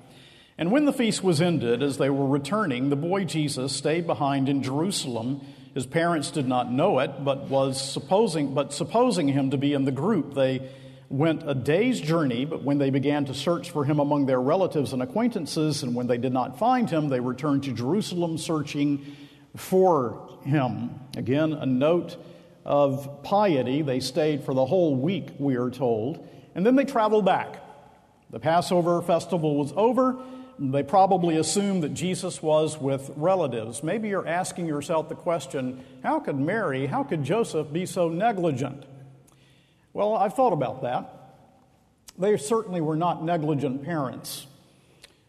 And 0.58 0.72
when 0.72 0.84
the 0.84 0.92
feast 0.92 1.22
was 1.22 1.40
ended, 1.40 1.80
as 1.80 1.96
they 1.96 2.10
were 2.10 2.26
returning, 2.26 2.90
the 2.90 2.96
boy 2.96 3.22
Jesus 3.22 3.72
stayed 3.72 4.04
behind 4.04 4.48
in 4.48 4.64
Jerusalem. 4.64 5.42
His 5.74 5.86
parents 5.86 6.32
did 6.32 6.48
not 6.48 6.72
know 6.72 6.98
it, 6.98 7.22
but 7.22 7.44
was 7.44 7.80
supposing, 7.80 8.52
but 8.52 8.72
supposing 8.72 9.28
him 9.28 9.52
to 9.52 9.56
be 9.56 9.74
in 9.74 9.84
the 9.84 9.92
group, 9.92 10.34
they 10.34 10.68
went 11.08 11.48
a 11.48 11.54
day's 11.54 12.00
journey. 12.00 12.44
But 12.44 12.64
when 12.64 12.78
they 12.78 12.90
began 12.90 13.26
to 13.26 13.34
search 13.34 13.70
for 13.70 13.84
him 13.84 14.00
among 14.00 14.26
their 14.26 14.40
relatives 14.40 14.92
and 14.92 15.00
acquaintances, 15.04 15.84
and 15.84 15.94
when 15.94 16.08
they 16.08 16.18
did 16.18 16.32
not 16.32 16.58
find 16.58 16.90
him, 16.90 17.10
they 17.10 17.20
returned 17.20 17.62
to 17.62 17.72
Jerusalem, 17.72 18.38
searching 18.38 19.06
for 19.54 20.33
him. 20.44 20.98
Again, 21.16 21.52
a 21.52 21.66
note 21.66 22.16
of 22.64 23.22
piety. 23.22 23.82
They 23.82 24.00
stayed 24.00 24.44
for 24.44 24.54
the 24.54 24.64
whole 24.64 24.96
week, 24.96 25.30
we 25.38 25.56
are 25.56 25.70
told, 25.70 26.26
and 26.54 26.64
then 26.64 26.76
they 26.76 26.84
traveled 26.84 27.24
back. 27.24 27.60
The 28.30 28.40
Passover 28.40 29.00
festival 29.02 29.56
was 29.56 29.72
over. 29.76 30.16
They 30.58 30.82
probably 30.82 31.36
assumed 31.36 31.82
that 31.82 31.94
Jesus 31.94 32.42
was 32.42 32.78
with 32.78 33.10
relatives. 33.16 33.82
Maybe 33.82 34.08
you're 34.08 34.26
asking 34.26 34.66
yourself 34.66 35.08
the 35.08 35.14
question 35.14 35.84
how 36.02 36.20
could 36.20 36.38
Mary, 36.38 36.86
how 36.86 37.02
could 37.02 37.24
Joseph 37.24 37.72
be 37.72 37.86
so 37.86 38.08
negligent? 38.08 38.84
Well, 39.92 40.14
I've 40.14 40.34
thought 40.34 40.52
about 40.52 40.82
that. 40.82 41.10
They 42.18 42.36
certainly 42.36 42.80
were 42.80 42.96
not 42.96 43.24
negligent 43.24 43.84
parents. 43.84 44.46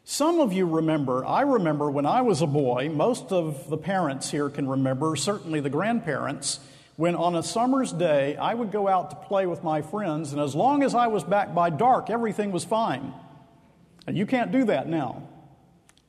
Some 0.07 0.39
of 0.39 0.53
you 0.53 0.67
remember, 0.67 1.25
I 1.25 1.41
remember 1.41 1.89
when 1.89 2.05
I 2.05 2.21
was 2.21 2.43
a 2.43 2.47
boy, 2.47 2.91
most 2.93 3.31
of 3.31 3.71
the 3.71 3.77
parents 3.77 4.29
here 4.29 4.51
can 4.51 4.69
remember, 4.69 5.15
certainly 5.15 5.61
the 5.61 5.69
grandparents, 5.71 6.59
when 6.95 7.15
on 7.15 7.35
a 7.35 7.41
summer's 7.41 7.91
day 7.91 8.37
I 8.37 8.53
would 8.53 8.71
go 8.71 8.87
out 8.87 9.09
to 9.09 9.15
play 9.15 9.47
with 9.47 9.63
my 9.63 9.81
friends, 9.81 10.31
and 10.31 10.39
as 10.39 10.53
long 10.53 10.83
as 10.83 10.93
I 10.93 11.07
was 11.07 11.23
back 11.23 11.55
by 11.55 11.71
dark, 11.71 12.11
everything 12.11 12.51
was 12.51 12.63
fine. 12.63 13.13
And 14.05 14.15
you 14.15 14.27
can't 14.27 14.51
do 14.51 14.65
that 14.65 14.87
now. 14.87 15.23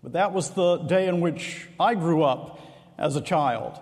But 0.03 0.13
that 0.13 0.35
was 0.35 0.51
the 0.51 0.77
day 0.77 1.09
in 1.09 1.23
which 1.23 1.67
I 1.81 1.95
grew 1.95 2.23
up 2.23 2.61
as 2.99 3.17
a 3.17 3.23
child. 3.23 3.81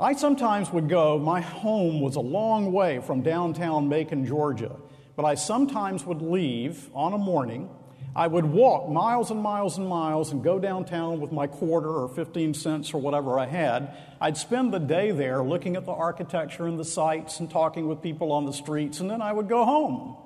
I 0.00 0.14
sometimes 0.14 0.72
would 0.72 0.88
go, 0.88 1.20
my 1.20 1.40
home 1.40 2.00
was 2.00 2.16
a 2.16 2.20
long 2.20 2.72
way 2.72 2.98
from 2.98 3.22
downtown 3.22 3.88
Macon, 3.88 4.26
Georgia, 4.26 4.74
but 5.14 5.24
I 5.24 5.36
sometimes 5.36 6.04
would 6.04 6.20
leave 6.20 6.90
on 6.92 7.12
a 7.12 7.18
morning 7.18 7.70
I 8.16 8.28
would 8.28 8.44
walk 8.44 8.88
miles 8.88 9.30
and 9.32 9.40
miles 9.40 9.76
and 9.76 9.88
miles 9.88 10.30
and 10.30 10.42
go 10.42 10.60
downtown 10.60 11.20
with 11.20 11.32
my 11.32 11.48
quarter 11.48 11.88
or 11.88 12.08
15 12.08 12.54
cents 12.54 12.94
or 12.94 13.00
whatever 13.00 13.38
I 13.40 13.46
had. 13.46 13.96
I'd 14.20 14.36
spend 14.36 14.72
the 14.72 14.78
day 14.78 15.10
there 15.10 15.42
looking 15.42 15.74
at 15.74 15.84
the 15.84 15.92
architecture 15.92 16.66
and 16.66 16.78
the 16.78 16.84
sights 16.84 17.40
and 17.40 17.50
talking 17.50 17.88
with 17.88 18.02
people 18.02 18.30
on 18.30 18.46
the 18.46 18.52
streets, 18.52 19.00
and 19.00 19.10
then 19.10 19.20
I 19.20 19.32
would 19.32 19.48
go 19.48 19.64
home. 19.64 20.16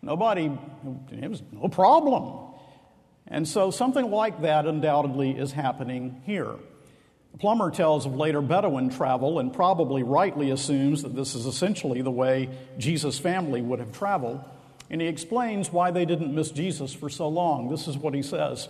Nobody, 0.00 0.50
it 1.10 1.28
was 1.28 1.42
no 1.52 1.68
problem. 1.68 2.54
And 3.26 3.46
so 3.46 3.70
something 3.70 4.10
like 4.10 4.42
that 4.42 4.66
undoubtedly 4.66 5.32
is 5.32 5.52
happening 5.52 6.22
here. 6.24 6.54
The 7.32 7.38
Plummer 7.38 7.70
tells 7.70 8.06
of 8.06 8.14
later 8.16 8.40
Bedouin 8.40 8.88
travel 8.88 9.40
and 9.40 9.52
probably 9.52 10.02
rightly 10.02 10.52
assumes 10.52 11.02
that 11.02 11.14
this 11.14 11.34
is 11.34 11.44
essentially 11.44 12.00
the 12.00 12.10
way 12.10 12.48
Jesus' 12.78 13.18
family 13.18 13.60
would 13.60 13.78
have 13.78 13.92
traveled. 13.92 14.42
And 14.90 15.00
he 15.00 15.08
explains 15.08 15.72
why 15.72 15.90
they 15.90 16.04
didn't 16.04 16.34
miss 16.34 16.50
Jesus 16.50 16.92
for 16.92 17.08
so 17.08 17.28
long. 17.28 17.68
This 17.68 17.88
is 17.88 17.98
what 17.98 18.14
he 18.14 18.22
says 18.22 18.68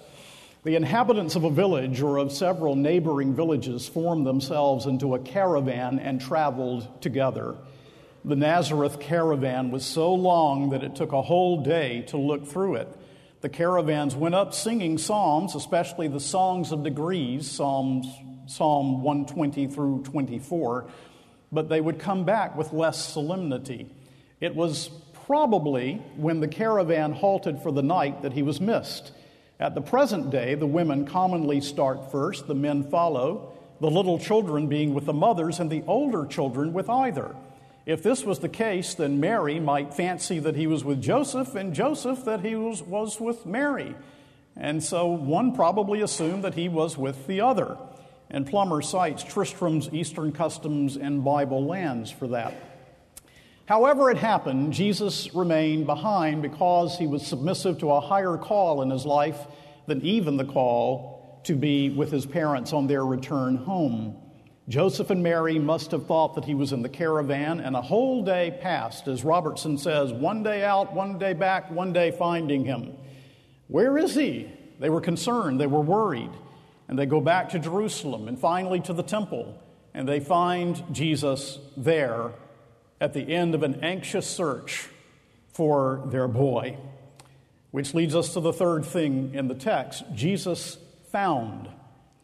The 0.65 0.77
inhabitants 0.77 1.37
of 1.37 1.45
a 1.45 1.51
village 1.51 2.01
or 2.01 2.19
of 2.19 2.33
several 2.33 2.77
neighboring 2.77 3.35
villages 3.35 3.89
formed 3.89 4.27
themselves 4.27 4.87
into 4.87 5.15
a 5.15 5.19
caravan 5.19 5.99
and 5.99 6.21
traveled 6.21 7.03
together. 7.03 7.57
The 8.25 8.37
Nazareth 8.37 8.99
caravan 8.99 9.71
was 9.71 9.85
so 9.85 10.13
long 10.13 10.71
that 10.71 10.83
it 10.83 10.97
took 10.97 11.13
a 11.13 11.23
whole 11.23 11.63
day 11.63 12.03
to 12.09 12.17
look 12.17 12.47
through 12.47 12.77
it. 12.77 12.89
The 13.41 13.49
caravans 13.49 14.17
went 14.17 14.35
up 14.35 14.55
singing 14.55 14.99
psalms, 14.99 15.55
especially 15.55 16.09
the 16.09 16.19
songs 16.19 16.73
of 16.73 16.83
degrees, 16.83 17.49
Psalms, 17.49 18.09
Psalm 18.47 19.03
120 19.03 19.69
through 19.69 20.03
24, 20.03 20.87
but 21.53 21.69
they 21.69 21.81
would 21.81 22.01
come 22.01 22.25
back 22.25 22.57
with 22.57 22.73
less 22.73 23.13
solemnity. 23.13 23.95
It 24.41 24.57
was 24.57 24.91
probably 25.27 25.95
when 26.17 26.39
the 26.39 26.49
caravan 26.49 27.13
halted 27.13 27.61
for 27.61 27.73
the 27.73 27.83
night 27.83 28.23
that 28.23 28.33
he 28.33 28.43
was 28.43 28.61
missed. 28.61 29.11
At 29.59 29.75
the 29.75 29.81
present 29.81 30.31
day, 30.31 30.55
the 30.55 30.67
women 30.67 31.05
commonly 31.05 31.61
start 31.61 32.13
first, 32.13 32.47
the 32.47 32.55
men 32.55 32.89
follow, 32.91 33.53
the 33.81 33.91
little 33.91 34.19
children 34.19 34.69
being 34.69 34.95
with 34.95 35.05
the 35.05 35.13
mothers, 35.13 35.59
and 35.59 35.69
the 35.69 35.83
older 35.87 36.27
children 36.27 36.73
with 36.73 36.89
either. 36.89 37.35
If 37.87 38.03
this 38.03 38.25
was 38.25 38.39
the 38.39 38.49
case, 38.49 38.95
then 38.95 39.19
Mary 39.19 39.59
might 39.59 39.95
fancy 39.95 40.39
that 40.39 40.57
he 40.57 40.67
was 40.67 40.85
with 40.85 41.03
Joseph, 41.03 41.55
and 41.57 41.75
Joseph 41.75 42.25
that 42.25 42.41
he 42.41 42.55
was, 42.55 42.83
was 42.83 43.21
with 43.21 43.45
Mary. 43.45 43.97
And 44.57 44.83
so 44.83 45.07
one 45.07 45.55
probably 45.55 46.03
assumed 46.03 46.45
that 46.45 46.55
he 46.55 46.69
was 46.69 46.97
with 46.97 47.27
the 47.27 47.41
other. 47.41 47.77
And 48.31 48.47
Plummer 48.47 48.81
cites 48.81 49.25
Tristram's 49.25 49.89
Eastern 49.93 50.33
Customs 50.33 50.97
and 50.97 51.25
Bible 51.25 51.65
Lands 51.65 52.11
for 52.11 52.29
that. 52.29 52.55
However, 53.67 54.11
it 54.11 54.17
happened, 54.17 54.73
Jesus 54.73 55.35
remained 55.35 55.87
behind 55.87 56.41
because 56.41 56.97
he 56.97 57.09
was 57.09 57.27
submissive 57.27 57.79
to 57.79 57.91
a 57.91 58.01
higher 58.01 58.37
call 58.37 58.83
in 58.83 58.91
his 58.91 59.05
life 59.05 59.39
than 59.87 60.03
even 60.03 60.37
the 60.37 60.45
call 60.45 61.41
to 61.45 61.55
be 61.55 61.91
with 61.91 62.13
his 62.13 62.27
parents 62.27 62.73
on 62.73 62.87
their 62.87 63.05
return 63.05 63.57
home. 63.57 64.17
Joseph 64.69 65.11
and 65.11 65.23
Mary 65.23 65.59
must 65.59 65.91
have 65.93 66.07
thought 66.07 66.35
that 66.35 66.45
he 66.45 66.55
was 66.55 66.73
in 66.73 66.83
the 66.83 66.89
caravan, 66.89 67.61
and 67.61 67.77
a 67.77 67.83
whole 67.83 68.25
day 68.25 68.57
passed, 68.61 69.07
as 69.09 69.25
Robertson 69.25 69.79
says, 69.79 70.13
one 70.13 70.43
day 70.43 70.65
out, 70.65 70.93
one 70.93 71.19
day 71.19 71.33
back, 71.33 71.71
one 71.71 71.93
day 71.93 72.11
finding 72.13 72.65
him. 72.65 72.97
Where 73.69 73.99
is 73.99 74.15
he? 74.15 74.51
They 74.79 74.91
were 74.91 75.01
concerned, 75.01 75.61
they 75.61 75.69
were 75.69 75.81
worried. 75.81 76.31
And 76.89 76.97
they 76.97 77.07
go 77.07 77.21
back 77.21 77.49
to 77.51 77.59
Jerusalem 77.59 78.29
and 78.29 78.39
finally 78.39 78.81
to 78.83 78.93
the 78.93 79.03
temple, 79.03 79.61
and 79.93 80.09
they 80.09 80.21
find 80.21 80.83
Jesus 80.93 81.59
there 81.77 82.33
at 83.01 83.13
the 83.13 83.35
end 83.35 83.55
of 83.55 83.63
an 83.63 83.83
anxious 83.83 84.27
search 84.27 84.89
for 85.53 86.03
their 86.07 86.29
boy. 86.29 86.77
Which 87.71 87.95
leads 87.95 88.15
us 88.15 88.33
to 88.35 88.41
the 88.41 88.53
third 88.53 88.85
thing 88.85 89.35
in 89.35 89.49
the 89.49 89.55
text 89.55 90.05
Jesus 90.15 90.79
found. 91.13 91.69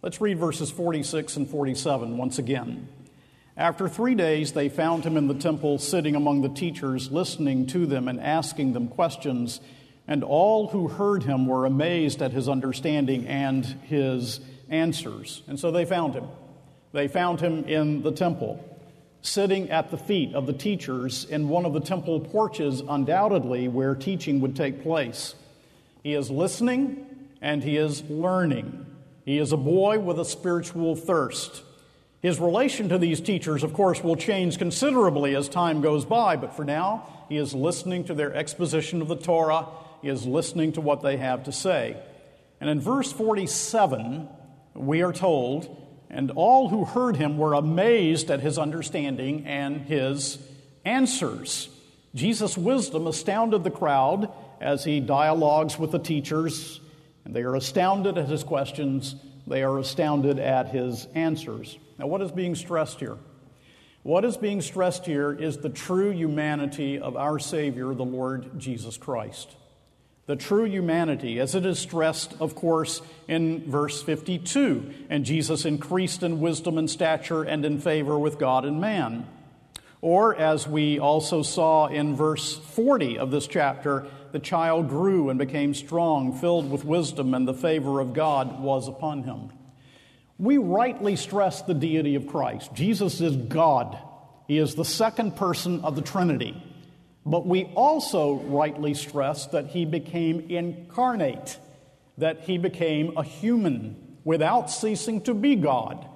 Let's 0.02 0.20
read 0.20 0.38
verses 0.38 0.70
46 0.70 1.36
and 1.36 1.48
47 1.48 2.16
once 2.16 2.38
again. 2.38 2.88
After 3.56 3.86
three 3.86 4.14
days, 4.14 4.52
they 4.52 4.70
found 4.70 5.04
him 5.04 5.16
in 5.16 5.28
the 5.28 5.34
temple, 5.34 5.78
sitting 5.78 6.16
among 6.16 6.40
the 6.40 6.48
teachers, 6.48 7.10
listening 7.10 7.66
to 7.68 7.84
them 7.84 8.08
and 8.08 8.18
asking 8.18 8.72
them 8.72 8.88
questions. 8.88 9.60
And 10.08 10.24
all 10.24 10.68
who 10.68 10.88
heard 10.88 11.22
him 11.22 11.46
were 11.46 11.66
amazed 11.66 12.22
at 12.22 12.32
his 12.32 12.48
understanding 12.48 13.26
and 13.26 13.64
his 13.64 14.40
answers. 14.70 15.42
And 15.46 15.60
so 15.60 15.70
they 15.70 15.84
found 15.84 16.14
him. 16.14 16.28
They 16.92 17.08
found 17.08 17.40
him 17.40 17.64
in 17.64 18.02
the 18.02 18.12
temple, 18.12 18.64
sitting 19.22 19.70
at 19.70 19.90
the 19.90 19.96
feet 19.96 20.34
of 20.34 20.46
the 20.46 20.52
teachers 20.52 21.24
in 21.24 21.48
one 21.48 21.64
of 21.64 21.72
the 21.72 21.80
temple 21.80 22.20
porches, 22.20 22.82
undoubtedly 22.86 23.68
where 23.68 23.94
teaching 23.94 24.40
would 24.40 24.54
take 24.54 24.82
place. 24.82 25.34
He 26.02 26.14
is 26.14 26.30
listening 26.30 27.06
and 27.40 27.62
he 27.62 27.76
is 27.76 28.02
learning. 28.10 28.86
He 29.24 29.38
is 29.38 29.52
a 29.52 29.56
boy 29.56 30.00
with 30.00 30.18
a 30.18 30.24
spiritual 30.24 30.96
thirst. 30.96 31.62
His 32.20 32.40
relation 32.40 32.88
to 32.88 32.98
these 32.98 33.20
teachers, 33.20 33.62
of 33.62 33.72
course, 33.72 34.02
will 34.02 34.16
change 34.16 34.58
considerably 34.58 35.34
as 35.34 35.48
time 35.48 35.80
goes 35.80 36.04
by, 36.04 36.36
but 36.36 36.54
for 36.54 36.64
now, 36.64 37.08
he 37.28 37.36
is 37.36 37.54
listening 37.54 38.04
to 38.04 38.14
their 38.14 38.34
exposition 38.34 39.02
of 39.02 39.08
the 39.08 39.16
Torah. 39.16 39.66
He 40.02 40.08
is 40.08 40.26
listening 40.26 40.72
to 40.72 40.80
what 40.80 41.02
they 41.02 41.16
have 41.16 41.44
to 41.44 41.52
say. 41.52 41.96
And 42.60 42.70
in 42.70 42.80
verse 42.80 43.12
47, 43.12 44.28
we 44.74 45.02
are 45.02 45.12
told, 45.12 45.76
and 46.12 46.30
all 46.30 46.68
who 46.68 46.84
heard 46.84 47.16
him 47.16 47.38
were 47.38 47.54
amazed 47.54 48.30
at 48.30 48.40
his 48.40 48.58
understanding 48.58 49.46
and 49.46 49.80
his 49.80 50.38
answers. 50.84 51.68
Jesus' 52.14 52.56
wisdom 52.56 53.08
astounded 53.08 53.64
the 53.64 53.70
crowd 53.70 54.30
as 54.60 54.84
he 54.84 55.00
dialogues 55.00 55.78
with 55.78 55.90
the 55.90 55.98
teachers 55.98 56.78
and 57.24 57.34
they 57.34 57.42
are 57.42 57.54
astounded 57.54 58.18
at 58.18 58.28
his 58.28 58.44
questions, 58.44 59.14
they 59.46 59.62
are 59.62 59.78
astounded 59.78 60.38
at 60.38 60.68
his 60.68 61.06
answers. 61.14 61.78
Now, 61.98 62.06
what 62.06 62.22
is 62.22 62.32
being 62.32 62.54
stressed 62.54 63.00
here? 63.00 63.16
What 64.02 64.24
is 64.24 64.36
being 64.36 64.60
stressed 64.60 65.06
here 65.06 65.32
is 65.32 65.58
the 65.58 65.68
true 65.68 66.10
humanity 66.10 66.98
of 66.98 67.16
our 67.16 67.38
Savior, 67.38 67.94
the 67.94 68.04
Lord 68.04 68.58
Jesus 68.58 68.96
Christ. 68.96 69.54
The 70.26 70.36
true 70.36 70.64
humanity, 70.64 71.40
as 71.40 71.56
it 71.56 71.66
is 71.66 71.80
stressed, 71.80 72.34
of 72.40 72.54
course, 72.54 73.02
in 73.26 73.68
verse 73.68 74.00
52 74.02 74.94
and 75.10 75.24
Jesus 75.24 75.64
increased 75.64 76.22
in 76.22 76.40
wisdom 76.40 76.78
and 76.78 76.88
stature 76.88 77.42
and 77.42 77.64
in 77.64 77.80
favor 77.80 78.16
with 78.16 78.38
God 78.38 78.64
and 78.64 78.80
man. 78.80 79.26
Or, 80.00 80.34
as 80.34 80.66
we 80.66 80.98
also 80.98 81.42
saw 81.42 81.86
in 81.86 82.16
verse 82.16 82.56
40 82.56 83.18
of 83.18 83.30
this 83.30 83.46
chapter, 83.46 84.06
the 84.32 84.38
child 84.38 84.88
grew 84.88 85.28
and 85.28 85.38
became 85.38 85.74
strong, 85.74 86.32
filled 86.32 86.70
with 86.70 86.84
wisdom, 86.84 87.34
and 87.34 87.46
the 87.46 87.54
favor 87.54 88.00
of 88.00 88.12
God 88.12 88.60
was 88.60 88.88
upon 88.88 89.24
him. 89.24 89.50
We 90.38 90.58
rightly 90.58 91.14
stress 91.16 91.62
the 91.62 91.74
deity 91.74 92.14
of 92.14 92.26
Christ. 92.26 92.74
Jesus 92.74 93.20
is 93.20 93.36
God, 93.36 93.98
He 94.48 94.58
is 94.58 94.74
the 94.74 94.84
second 94.84 95.36
person 95.36 95.84
of 95.84 95.94
the 95.94 96.02
Trinity. 96.02 96.60
But 97.24 97.46
we 97.46 97.64
also 97.74 98.34
rightly 98.34 98.94
stress 98.94 99.46
that 99.48 99.68
He 99.68 99.84
became 99.84 100.50
incarnate, 100.50 101.58
that 102.18 102.40
He 102.40 102.58
became 102.58 103.16
a 103.16 103.22
human 103.22 104.18
without 104.24 104.70
ceasing 104.70 105.20
to 105.22 105.34
be 105.34 105.56
God, 105.56 106.06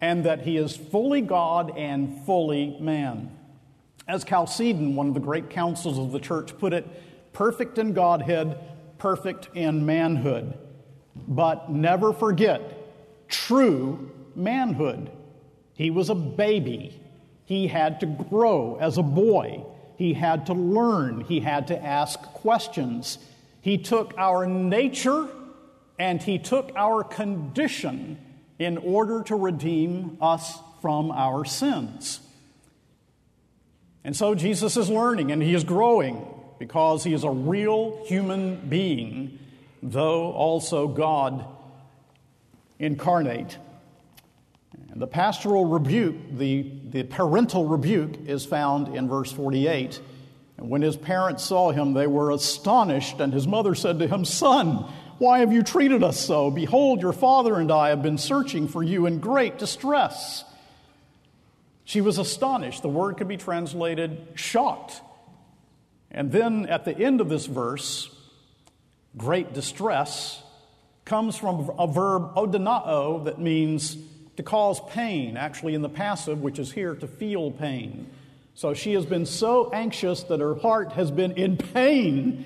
and 0.00 0.24
that 0.24 0.42
He 0.42 0.56
is 0.56 0.76
fully 0.76 1.20
God 1.20 1.76
and 1.76 2.24
fully 2.24 2.76
man. 2.80 3.36
As 4.06 4.24
Chalcedon, 4.24 4.96
one 4.96 5.08
of 5.08 5.14
the 5.14 5.20
great 5.20 5.50
councils 5.50 5.98
of 5.98 6.12
the 6.12 6.20
church, 6.20 6.56
put 6.58 6.72
it, 6.72 6.86
perfect 7.32 7.78
in 7.78 7.92
Godhead, 7.92 8.58
perfect 8.98 9.48
in 9.54 9.86
manhood. 9.86 10.58
But 11.28 11.70
never 11.70 12.12
forget 12.12 12.78
true 13.28 14.10
manhood. 14.34 15.10
He 15.74 15.90
was 15.90 16.10
a 16.10 16.14
baby. 16.14 17.00
He 17.44 17.66
had 17.66 18.00
to 18.00 18.06
grow 18.06 18.76
as 18.80 18.98
a 18.98 19.02
boy. 19.02 19.64
He 20.02 20.14
had 20.14 20.46
to 20.46 20.52
learn. 20.52 21.20
He 21.20 21.38
had 21.38 21.68
to 21.68 21.80
ask 21.80 22.20
questions. 22.20 23.18
He 23.60 23.78
took 23.78 24.12
our 24.18 24.46
nature 24.46 25.28
and 25.96 26.20
he 26.20 26.40
took 26.40 26.72
our 26.74 27.04
condition 27.04 28.18
in 28.58 28.78
order 28.78 29.22
to 29.22 29.36
redeem 29.36 30.18
us 30.20 30.58
from 30.80 31.12
our 31.12 31.44
sins. 31.44 32.18
And 34.02 34.16
so 34.16 34.34
Jesus 34.34 34.76
is 34.76 34.90
learning 34.90 35.30
and 35.30 35.40
he 35.40 35.54
is 35.54 35.62
growing 35.62 36.26
because 36.58 37.04
he 37.04 37.14
is 37.14 37.22
a 37.22 37.30
real 37.30 38.04
human 38.04 38.68
being, 38.68 39.38
though 39.84 40.32
also 40.32 40.88
God 40.88 41.46
incarnate. 42.80 43.56
And 44.92 45.00
the 45.00 45.06
pastoral 45.06 45.64
rebuke, 45.64 46.16
the, 46.36 46.70
the 46.90 47.02
parental 47.04 47.66
rebuke, 47.66 48.28
is 48.28 48.44
found 48.44 48.94
in 48.94 49.08
verse 49.08 49.32
48. 49.32 50.00
And 50.58 50.68
when 50.68 50.82
his 50.82 50.96
parents 50.96 51.42
saw 51.42 51.70
him, 51.70 51.94
they 51.94 52.06
were 52.06 52.30
astonished, 52.30 53.18
and 53.18 53.32
his 53.32 53.48
mother 53.48 53.74
said 53.74 53.98
to 54.00 54.06
him, 54.06 54.26
Son, 54.26 54.84
why 55.16 55.38
have 55.38 55.50
you 55.50 55.62
treated 55.62 56.04
us 56.04 56.20
so? 56.20 56.50
Behold, 56.50 57.00
your 57.00 57.14
father 57.14 57.58
and 57.58 57.72
I 57.72 57.88
have 57.88 58.02
been 58.02 58.18
searching 58.18 58.68
for 58.68 58.82
you 58.82 59.06
in 59.06 59.18
great 59.18 59.58
distress. 59.58 60.44
She 61.84 62.02
was 62.02 62.18
astonished. 62.18 62.82
The 62.82 62.90
word 62.90 63.16
could 63.16 63.28
be 63.28 63.38
translated 63.38 64.18
shocked. 64.34 65.00
And 66.10 66.30
then 66.30 66.66
at 66.66 66.84
the 66.84 66.94
end 66.94 67.22
of 67.22 67.30
this 67.30 67.46
verse, 67.46 68.14
great 69.16 69.54
distress 69.54 70.42
comes 71.06 71.38
from 71.38 71.70
a 71.78 71.86
verb 71.86 72.34
odonao 72.34 73.24
that 73.24 73.38
means 73.38 73.96
to 74.36 74.42
cause 74.42 74.80
pain, 74.90 75.36
actually 75.36 75.74
in 75.74 75.82
the 75.82 75.88
passive, 75.88 76.40
which 76.40 76.58
is 76.58 76.72
here 76.72 76.94
to 76.94 77.06
feel 77.06 77.50
pain. 77.50 78.10
So 78.54 78.74
she 78.74 78.94
has 78.94 79.06
been 79.06 79.26
so 79.26 79.70
anxious 79.70 80.22
that 80.24 80.40
her 80.40 80.54
heart 80.54 80.92
has 80.92 81.10
been 81.10 81.32
in 81.32 81.56
pain 81.56 82.44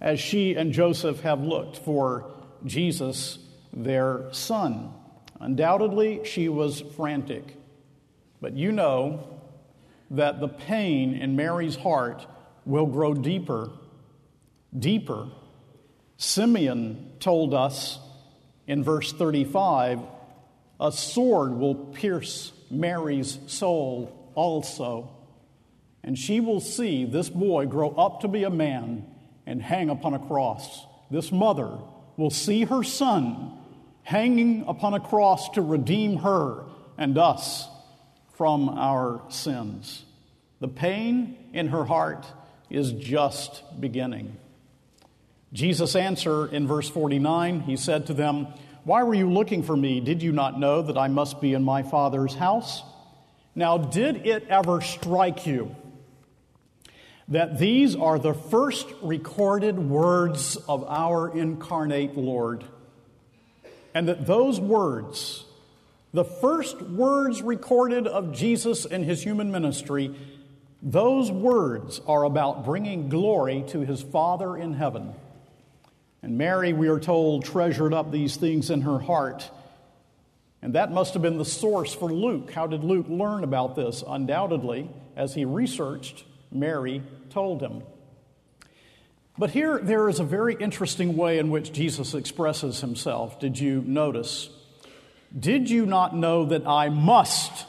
as 0.00 0.20
she 0.20 0.54
and 0.54 0.72
Joseph 0.72 1.20
have 1.20 1.40
looked 1.40 1.78
for 1.78 2.30
Jesus, 2.64 3.38
their 3.72 4.32
son. 4.32 4.92
Undoubtedly, 5.40 6.22
she 6.24 6.48
was 6.48 6.80
frantic. 6.96 7.56
But 8.40 8.54
you 8.54 8.72
know 8.72 9.40
that 10.10 10.40
the 10.40 10.48
pain 10.48 11.14
in 11.14 11.36
Mary's 11.36 11.76
heart 11.76 12.26
will 12.64 12.86
grow 12.86 13.14
deeper, 13.14 13.70
deeper. 14.76 15.28
Simeon 16.16 17.12
told 17.20 17.54
us 17.54 17.98
in 18.66 18.82
verse 18.82 19.12
35 19.12 20.00
a 20.80 20.92
sword 20.92 21.52
will 21.52 21.74
pierce 21.74 22.52
Mary's 22.70 23.38
soul 23.46 24.30
also, 24.34 25.10
and 26.04 26.16
she 26.16 26.40
will 26.40 26.60
see 26.60 27.04
this 27.04 27.28
boy 27.28 27.66
grow 27.66 27.90
up 27.90 28.20
to 28.20 28.28
be 28.28 28.44
a 28.44 28.50
man 28.50 29.04
and 29.46 29.62
hang 29.62 29.90
upon 29.90 30.14
a 30.14 30.18
cross. 30.18 30.86
This 31.10 31.32
mother 31.32 31.78
will 32.16 32.30
see 32.30 32.64
her 32.64 32.82
son 32.82 33.58
hanging 34.02 34.64
upon 34.66 34.94
a 34.94 35.00
cross 35.00 35.50
to 35.50 35.62
redeem 35.62 36.18
her 36.18 36.64
and 36.96 37.18
us 37.18 37.68
from 38.36 38.68
our 38.68 39.22
sins. 39.28 40.04
The 40.60 40.68
pain 40.68 41.36
in 41.52 41.68
her 41.68 41.84
heart 41.84 42.26
is 42.70 42.92
just 42.92 43.62
beginning. 43.80 44.36
Jesus' 45.52 45.96
answer 45.96 46.46
in 46.46 46.66
verse 46.66 46.88
49, 46.88 47.60
he 47.60 47.76
said 47.76 48.06
to 48.06 48.14
them, 48.14 48.48
Why 48.88 49.02
were 49.02 49.12
you 49.12 49.30
looking 49.30 49.62
for 49.62 49.76
me? 49.76 50.00
Did 50.00 50.22
you 50.22 50.32
not 50.32 50.58
know 50.58 50.80
that 50.80 50.96
I 50.96 51.08
must 51.08 51.42
be 51.42 51.52
in 51.52 51.62
my 51.62 51.82
Father's 51.82 52.34
house? 52.34 52.82
Now, 53.54 53.76
did 53.76 54.26
it 54.26 54.46
ever 54.48 54.80
strike 54.80 55.46
you 55.46 55.76
that 57.28 57.58
these 57.58 57.94
are 57.94 58.18
the 58.18 58.32
first 58.32 58.86
recorded 59.02 59.78
words 59.78 60.56
of 60.56 60.84
our 60.88 61.28
incarnate 61.36 62.16
Lord? 62.16 62.64
And 63.92 64.08
that 64.08 64.26
those 64.26 64.58
words, 64.58 65.44
the 66.14 66.24
first 66.24 66.80
words 66.80 67.42
recorded 67.42 68.06
of 68.06 68.32
Jesus 68.32 68.86
in 68.86 69.02
his 69.02 69.22
human 69.22 69.50
ministry, 69.50 70.14
those 70.80 71.30
words 71.30 72.00
are 72.06 72.24
about 72.24 72.64
bringing 72.64 73.10
glory 73.10 73.66
to 73.68 73.80
his 73.80 74.00
Father 74.00 74.56
in 74.56 74.72
heaven. 74.72 75.12
And 76.22 76.36
Mary, 76.36 76.72
we 76.72 76.88
are 76.88 76.98
told, 76.98 77.44
treasured 77.44 77.94
up 77.94 78.10
these 78.10 78.36
things 78.36 78.70
in 78.70 78.82
her 78.82 78.98
heart. 78.98 79.50
And 80.60 80.74
that 80.74 80.90
must 80.90 81.14
have 81.14 81.22
been 81.22 81.38
the 81.38 81.44
source 81.44 81.94
for 81.94 82.12
Luke. 82.12 82.50
How 82.52 82.66
did 82.66 82.82
Luke 82.82 83.06
learn 83.08 83.44
about 83.44 83.76
this? 83.76 84.02
Undoubtedly, 84.06 84.90
as 85.16 85.34
he 85.34 85.44
researched, 85.44 86.24
Mary 86.50 87.02
told 87.30 87.60
him. 87.60 87.82
But 89.38 89.50
here 89.50 89.78
there 89.78 90.08
is 90.08 90.18
a 90.18 90.24
very 90.24 90.56
interesting 90.56 91.16
way 91.16 91.38
in 91.38 91.50
which 91.50 91.72
Jesus 91.72 92.14
expresses 92.14 92.80
himself. 92.80 93.38
Did 93.38 93.58
you 93.60 93.84
notice? 93.86 94.50
Did 95.38 95.70
you 95.70 95.86
not 95.86 96.16
know 96.16 96.46
that 96.46 96.66
I 96.66 96.88
must 96.88 97.66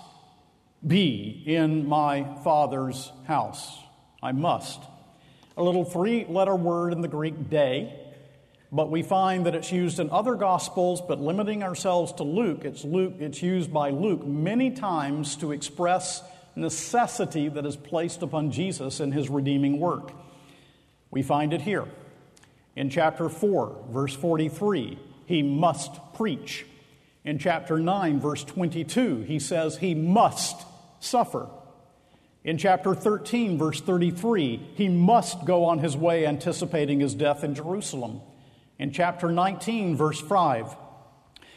be 0.86 1.44
in 1.46 1.88
my 1.88 2.26
Father's 2.44 3.12
house? 3.28 3.78
I 4.24 4.32
must. 4.32 4.82
A 5.58 5.62
little 5.62 5.86
three 5.86 6.26
letter 6.26 6.56
word 6.56 6.92
in 6.94 7.02
the 7.02 7.08
Greek, 7.08 7.50
dei, 7.50 7.94
but 8.72 8.92
we 8.92 9.02
find 9.02 9.46
that 9.46 9.56
it's 9.56 9.72
used 9.72 10.00
in 10.00 10.10
other 10.12 10.36
gospels, 10.36 11.02
but 11.02 11.20
limiting 11.20 11.64
ourselves 11.64 12.12
to 12.14 12.24
Luke, 12.24 12.66
it's 12.66 12.84
Luke, 12.84 13.16
it's 13.20 13.42
used 13.42 13.74
by 13.74 13.90
Luke 13.90 14.26
many 14.26 14.70
times 14.70 15.36
to 15.38 15.52
express 15.52 16.22
necessity 16.56 17.50
that 17.50 17.66
is 17.66 17.76
placed 17.76 18.22
upon 18.22 18.52
Jesus 18.52 19.00
in 19.00 19.12
his 19.12 19.30
redeeming 19.30 19.80
work. 19.80 20.12
We 21.10 21.24
find 21.24 21.54
it 21.54 21.62
here. 21.62 21.86
In 22.76 22.90
chapter 22.90 23.28
4, 23.28 23.86
verse 23.90 24.14
43, 24.16 25.00
he 25.26 25.42
must 25.42 26.00
preach. 26.14 26.66
In 27.26 27.40
chapter 27.40 27.80
9, 27.80 28.20
verse 28.20 28.44
22, 28.44 29.22
he 29.22 29.40
says 29.40 29.78
he 29.78 29.96
must 29.96 30.66
suffer. 31.00 31.50
In 32.44 32.58
chapter 32.58 32.94
13, 32.94 33.58
verse 33.58 33.82
33, 33.82 34.70
he 34.76 34.88
must 34.88 35.44
go 35.46 35.66
on 35.66 35.80
his 35.80 35.98
way 35.98 36.26
anticipating 36.26 37.00
his 37.00 37.16
death 37.16 37.44
in 37.44 37.56
Jerusalem. 37.56 38.22
In 38.80 38.92
chapter 38.92 39.30
19, 39.30 39.96
verse 39.98 40.22
5, 40.22 40.76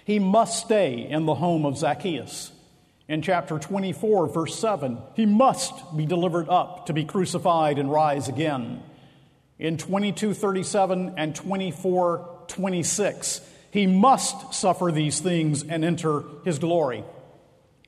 he 0.05 0.19
must 0.19 0.65
stay 0.65 1.07
in 1.09 1.25
the 1.25 1.37
home 1.37 1.65
of 1.65 1.79
Zacchaeus. 1.79 2.51
In 3.09 3.23
chapter 3.23 3.61
24, 3.61 4.27
verse 4.29 4.59
7, 4.59 4.99
he 5.15 5.25
must 5.25 5.97
be 5.97 6.05
delivered 6.05 6.49
up 6.49 6.87
to 6.87 6.93
be 6.93 7.05
crucified 7.05 7.79
and 7.79 7.93
rise 7.93 8.29
again. 8.29 8.83
In 9.59 9.77
2237 9.77 11.15
and 11.17 11.37
2426, 11.37 13.41
he 13.71 13.87
must 13.87 14.53
suffer 14.53 14.91
these 14.91 15.21
things 15.21 15.63
and 15.63 15.85
enter 15.85 16.25
his 16.45 16.59
glory. 16.59 17.05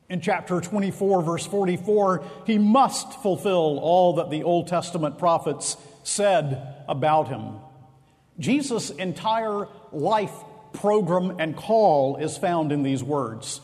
In 0.09 0.21
chapter 0.21 0.61
24, 0.61 1.23
verse 1.23 1.47
44, 1.47 2.23
he 2.47 2.59
must 2.59 3.15
fulfill 3.15 3.81
all 3.81 4.13
that 4.15 4.31
the 4.31 4.45
Old 4.45 4.69
Testament 4.69 5.19
prophets 5.19 5.77
said 6.05 6.85
about 6.87 7.27
him. 7.29 7.57
Jesus' 8.39 8.91
entire 8.91 9.69
life 9.93 10.33
program 10.73 11.37
and 11.39 11.57
call 11.57 12.17
is 12.17 12.37
found 12.37 12.73
in 12.73 12.83
these 12.83 13.03
words. 13.03 13.61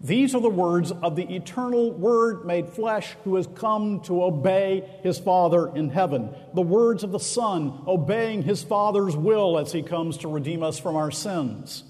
These 0.00 0.34
are 0.34 0.40
the 0.40 0.50
words 0.50 0.92
of 0.92 1.16
the 1.16 1.34
eternal 1.34 1.90
Word 1.92 2.44
made 2.44 2.68
flesh 2.68 3.16
who 3.24 3.36
has 3.36 3.46
come 3.54 4.00
to 4.02 4.22
obey 4.22 4.88
his 5.02 5.18
Father 5.18 5.74
in 5.74 5.88
heaven. 5.88 6.34
The 6.52 6.62
words 6.62 7.04
of 7.04 7.10
the 7.10 7.18
Son 7.18 7.82
obeying 7.86 8.42
his 8.42 8.62
Father's 8.62 9.16
will 9.16 9.58
as 9.58 9.72
he 9.72 9.82
comes 9.82 10.18
to 10.18 10.28
redeem 10.28 10.62
us 10.62 10.78
from 10.78 10.96
our 10.96 11.10
sins. 11.10 11.84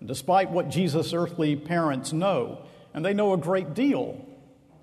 And 0.00 0.08
despite 0.08 0.50
what 0.50 0.68
Jesus' 0.68 1.12
earthly 1.12 1.54
parents 1.54 2.12
know, 2.12 2.66
and 2.92 3.04
they 3.04 3.14
know 3.14 3.32
a 3.32 3.38
great 3.38 3.72
deal 3.74 4.26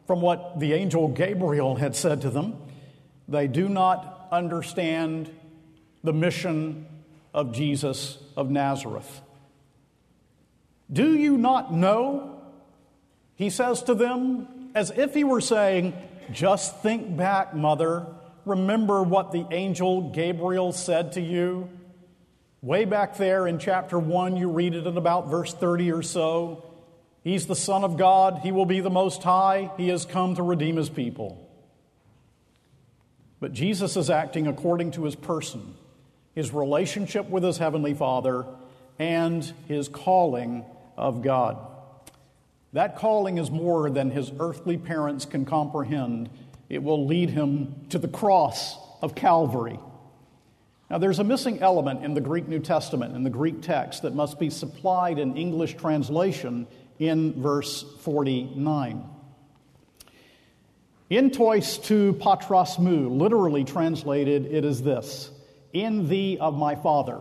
from 0.08 0.22
what 0.22 0.60
the 0.60 0.74
angel 0.74 1.10
Gabriel 1.10 1.76
had 1.76 1.96
said 1.96 2.22
to 2.22 2.30
them, 2.30 2.56
they 3.28 3.48
do 3.48 3.68
not 3.68 4.30
understand 4.32 5.30
the 6.04 6.14
mission 6.14 6.88
of 7.34 7.54
Jesus 7.54 8.18
of 8.36 8.50
Nazareth. 8.50 9.22
Do 10.92 11.16
you 11.16 11.38
not 11.38 11.74
know? 11.74 12.42
He 13.36 13.50
says 13.50 13.84
to 13.84 13.96
them, 13.96 14.72
as 14.76 14.92
if 14.92 15.14
he 15.14 15.24
were 15.24 15.42
saying, 15.42 15.94
Just 16.32 16.80
think 16.80 17.16
back, 17.16 17.56
mother. 17.56 18.06
Remember 18.46 19.04
what 19.04 19.32
the 19.32 19.46
angel 19.52 20.10
Gabriel 20.10 20.72
said 20.72 21.14
to 21.14 21.22
you. 21.22 21.70
Way 22.62 22.86
back 22.86 23.18
there 23.18 23.48
in 23.48 23.60
chapter 23.60 23.98
1, 23.98 24.38
you 24.38 24.50
read 24.50 24.76
it 24.76 24.86
in 24.86 24.98
about 24.98 25.30
verse 25.30 25.54
30 25.54 25.92
or 25.92 26.04
so. 26.04 26.66
He's 27.24 27.48
the 27.48 27.56
Son 27.56 27.84
of 27.84 27.98
God. 27.98 28.40
He 28.44 28.52
will 28.52 28.66
be 28.66 28.80
the 28.80 28.90
Most 28.90 29.24
High. 29.24 29.72
He 29.78 29.90
has 29.90 30.06
come 30.06 30.36
to 30.36 30.44
redeem 30.44 30.76
his 30.76 30.90
people. 30.90 31.48
But 33.40 33.54
Jesus 33.54 33.96
is 33.98 34.10
acting 34.10 34.48
according 34.48 34.92
to 34.92 35.06
his 35.06 35.16
person 35.16 35.76
his 36.36 36.54
relationship 36.54 37.30
with 37.30 37.44
his 37.44 37.58
heavenly 37.58 37.94
Father, 37.94 38.46
and 39.00 39.44
his 39.68 39.88
calling 39.88 40.64
of 40.96 41.22
God. 41.22 41.58
That 42.74 42.98
calling 42.98 43.38
is 43.38 43.52
more 43.52 43.90
than 43.90 44.12
his 44.12 44.32
earthly 44.40 44.78
parents 44.78 45.26
can 45.26 45.46
comprehend. 45.46 46.30
It 46.70 46.84
will 46.84 47.06
lead 47.06 47.32
him 47.32 47.76
to 47.90 48.00
the 48.00 48.08
cross 48.08 48.78
of 49.02 49.16
Calvary. 49.16 49.80
Now, 50.90 50.98
there's 50.98 51.20
a 51.20 51.24
missing 51.24 51.60
element 51.62 52.04
in 52.04 52.14
the 52.14 52.22
Greek 52.22 52.48
New 52.48 52.60
Testament, 52.60 53.16
in 53.16 53.24
the 53.24 53.30
Greek 53.30 53.62
text, 53.62 54.04
that 54.04 54.14
must 54.14 54.40
be 54.40 54.50
supplied 54.50 55.20
in 55.20 55.38
English 55.38 55.76
translation 55.76 56.68
in 57.00 57.42
verse 57.42 57.84
49. 58.02 59.04
En 61.10 61.30
tois 61.30 61.78
tou 61.78 62.14
patros 62.14 62.78
mou, 62.78 63.10
literally 63.10 63.64
translated, 63.64 64.46
it 64.46 64.64
is 64.64 64.82
this 64.82 65.32
in 65.74 66.08
thee 66.10 66.38
of 66.40 66.58
my 66.58 66.76
Father. 66.76 67.20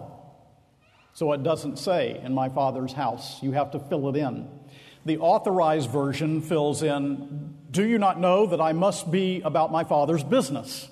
So 1.12 1.32
it 1.32 1.42
doesn't 1.42 1.78
say 1.78 2.20
in 2.22 2.34
my 2.34 2.48
Father's 2.48 2.92
house. 2.92 3.42
You 3.42 3.52
have 3.52 3.72
to 3.72 3.80
fill 3.80 4.08
it 4.08 4.16
in. 4.16 4.48
The 5.04 5.18
authorized 5.18 5.90
version 5.90 6.42
fills 6.42 6.82
in, 6.82 7.54
Do 7.70 7.86
you 7.86 7.98
not 7.98 8.20
know 8.20 8.46
that 8.46 8.60
I 8.60 8.72
must 8.72 9.10
be 9.10 9.40
about 9.40 9.72
my 9.72 9.84
Father's 9.84 10.22
business? 10.22 10.88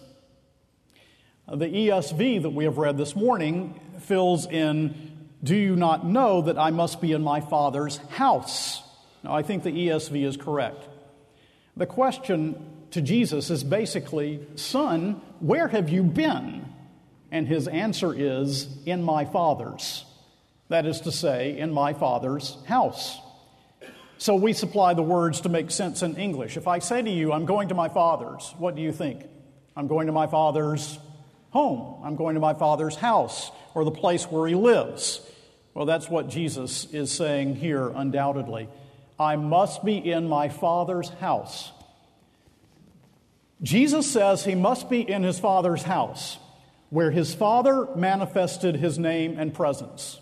The 1.46 1.66
ESV 1.66 2.42
that 2.42 2.50
we 2.50 2.64
have 2.64 2.78
read 2.78 2.98
this 2.98 3.14
morning 3.16 3.80
fills 4.00 4.46
in, 4.46 5.28
Do 5.42 5.56
you 5.56 5.76
not 5.76 6.06
know 6.06 6.42
that 6.42 6.58
I 6.58 6.70
must 6.70 7.00
be 7.00 7.12
in 7.12 7.22
my 7.22 7.40
Father's 7.40 7.98
house? 8.08 8.82
Now, 9.22 9.34
I 9.34 9.42
think 9.42 9.62
the 9.62 9.70
ESV 9.70 10.26
is 10.26 10.36
correct. 10.36 10.86
The 11.76 11.86
question 11.86 12.56
to 12.90 13.02
Jesus 13.02 13.50
is 13.50 13.62
basically, 13.62 14.46
Son, 14.56 15.20
where 15.40 15.68
have 15.68 15.88
you 15.88 16.02
been? 16.02 16.67
And 17.30 17.46
his 17.46 17.68
answer 17.68 18.14
is, 18.14 18.68
In 18.86 19.02
my 19.02 19.24
Father's. 19.24 20.04
That 20.68 20.86
is 20.86 21.00
to 21.02 21.12
say, 21.12 21.58
in 21.58 21.72
my 21.72 21.94
Father's 21.94 22.56
house. 22.66 23.18
So 24.18 24.34
we 24.34 24.52
supply 24.52 24.94
the 24.94 25.02
words 25.02 25.42
to 25.42 25.48
make 25.48 25.70
sense 25.70 26.02
in 26.02 26.16
English. 26.16 26.56
If 26.56 26.68
I 26.68 26.80
say 26.80 27.00
to 27.00 27.10
you, 27.10 27.32
I'm 27.32 27.46
going 27.46 27.68
to 27.68 27.74
my 27.74 27.88
Father's, 27.88 28.54
what 28.58 28.74
do 28.74 28.82
you 28.82 28.92
think? 28.92 29.24
I'm 29.76 29.86
going 29.86 30.08
to 30.08 30.12
my 30.12 30.26
Father's 30.26 30.98
home. 31.50 32.02
I'm 32.04 32.16
going 32.16 32.34
to 32.34 32.40
my 32.40 32.54
Father's 32.54 32.96
house 32.96 33.50
or 33.74 33.84
the 33.84 33.90
place 33.90 34.24
where 34.24 34.46
he 34.46 34.54
lives. 34.54 35.20
Well, 35.72 35.86
that's 35.86 36.08
what 36.08 36.28
Jesus 36.28 36.86
is 36.92 37.12
saying 37.12 37.56
here, 37.56 37.88
undoubtedly. 37.88 38.68
I 39.18 39.36
must 39.36 39.84
be 39.84 39.96
in 39.96 40.28
my 40.28 40.48
Father's 40.48 41.08
house. 41.08 41.70
Jesus 43.62 44.10
says 44.10 44.44
he 44.44 44.54
must 44.54 44.90
be 44.90 45.08
in 45.08 45.22
his 45.22 45.38
Father's 45.38 45.82
house 45.82 46.38
where 46.90 47.10
his 47.10 47.34
father 47.34 47.88
manifested 47.94 48.76
his 48.76 48.98
name 48.98 49.38
and 49.38 49.52
presence. 49.52 50.20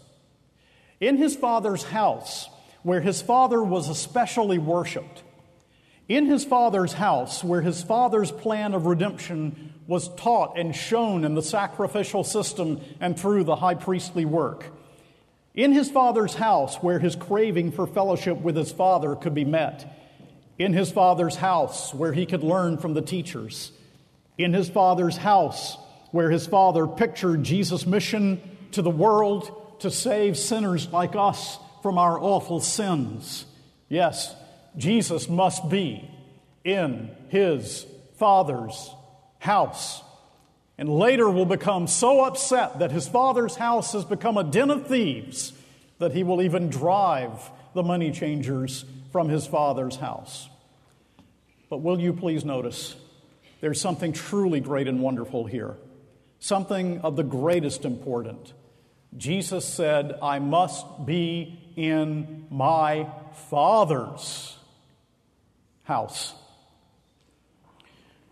In 1.00 1.16
his 1.16 1.36
father's 1.36 1.84
house, 1.84 2.48
where 2.82 3.00
his 3.00 3.22
father 3.22 3.62
was 3.62 3.88
especially 3.88 4.58
worshiped. 4.58 5.22
In 6.08 6.26
his 6.26 6.44
father's 6.44 6.92
house, 6.92 7.42
where 7.42 7.60
his 7.60 7.82
father's 7.82 8.30
plan 8.30 8.74
of 8.74 8.86
redemption 8.86 9.72
was 9.88 10.08
taught 10.14 10.56
and 10.56 10.74
shown 10.74 11.24
in 11.24 11.34
the 11.34 11.42
sacrificial 11.42 12.22
system 12.24 12.80
and 13.00 13.18
through 13.18 13.44
the 13.44 13.56
high 13.56 13.74
priestly 13.74 14.24
work. 14.24 14.66
In 15.54 15.72
his 15.72 15.90
father's 15.90 16.34
house, 16.34 16.76
where 16.76 16.98
his 16.98 17.16
craving 17.16 17.72
for 17.72 17.86
fellowship 17.86 18.38
with 18.38 18.56
his 18.56 18.70
father 18.70 19.16
could 19.16 19.34
be 19.34 19.44
met. 19.44 19.92
In 20.58 20.72
his 20.72 20.92
father's 20.92 21.36
house, 21.36 21.92
where 21.92 22.12
he 22.12 22.26
could 22.26 22.44
learn 22.44 22.78
from 22.78 22.94
the 22.94 23.02
teachers. 23.02 23.72
In 24.38 24.52
his 24.52 24.68
father's 24.68 25.16
house, 25.16 25.76
where 26.16 26.30
his 26.30 26.46
father 26.46 26.86
pictured 26.86 27.42
Jesus' 27.44 27.86
mission 27.86 28.40
to 28.72 28.80
the 28.80 28.88
world 28.88 29.78
to 29.80 29.90
save 29.90 30.38
sinners 30.38 30.90
like 30.90 31.14
us 31.14 31.58
from 31.82 31.98
our 31.98 32.18
awful 32.18 32.58
sins. 32.58 33.44
Yes, 33.90 34.34
Jesus 34.78 35.28
must 35.28 35.68
be 35.68 36.10
in 36.64 37.10
his 37.28 37.84
father's 38.16 38.90
house. 39.38 40.02
And 40.78 40.88
later 40.88 41.28
will 41.28 41.44
become 41.44 41.86
so 41.86 42.24
upset 42.24 42.78
that 42.78 42.92
his 42.92 43.06
father's 43.06 43.56
house 43.56 43.92
has 43.92 44.06
become 44.06 44.38
a 44.38 44.44
den 44.44 44.70
of 44.70 44.86
thieves 44.86 45.52
that 45.98 46.12
he 46.12 46.24
will 46.24 46.40
even 46.40 46.70
drive 46.70 47.50
the 47.74 47.82
money 47.82 48.10
changers 48.10 48.86
from 49.12 49.28
his 49.28 49.46
father's 49.46 49.96
house. 49.96 50.48
But 51.68 51.82
will 51.82 52.00
you 52.00 52.14
please 52.14 52.42
notice 52.42 52.96
there's 53.60 53.82
something 53.82 54.14
truly 54.14 54.60
great 54.60 54.88
and 54.88 55.02
wonderful 55.02 55.44
here, 55.44 55.76
something 56.38 57.00
of 57.00 57.16
the 57.16 57.22
greatest 57.22 57.84
importance. 57.84 58.52
Jesus 59.16 59.64
said, 59.64 60.18
I 60.22 60.38
must 60.38 61.06
be 61.06 61.72
in 61.76 62.46
my 62.50 63.08
Father's 63.50 64.58
house. 65.84 66.34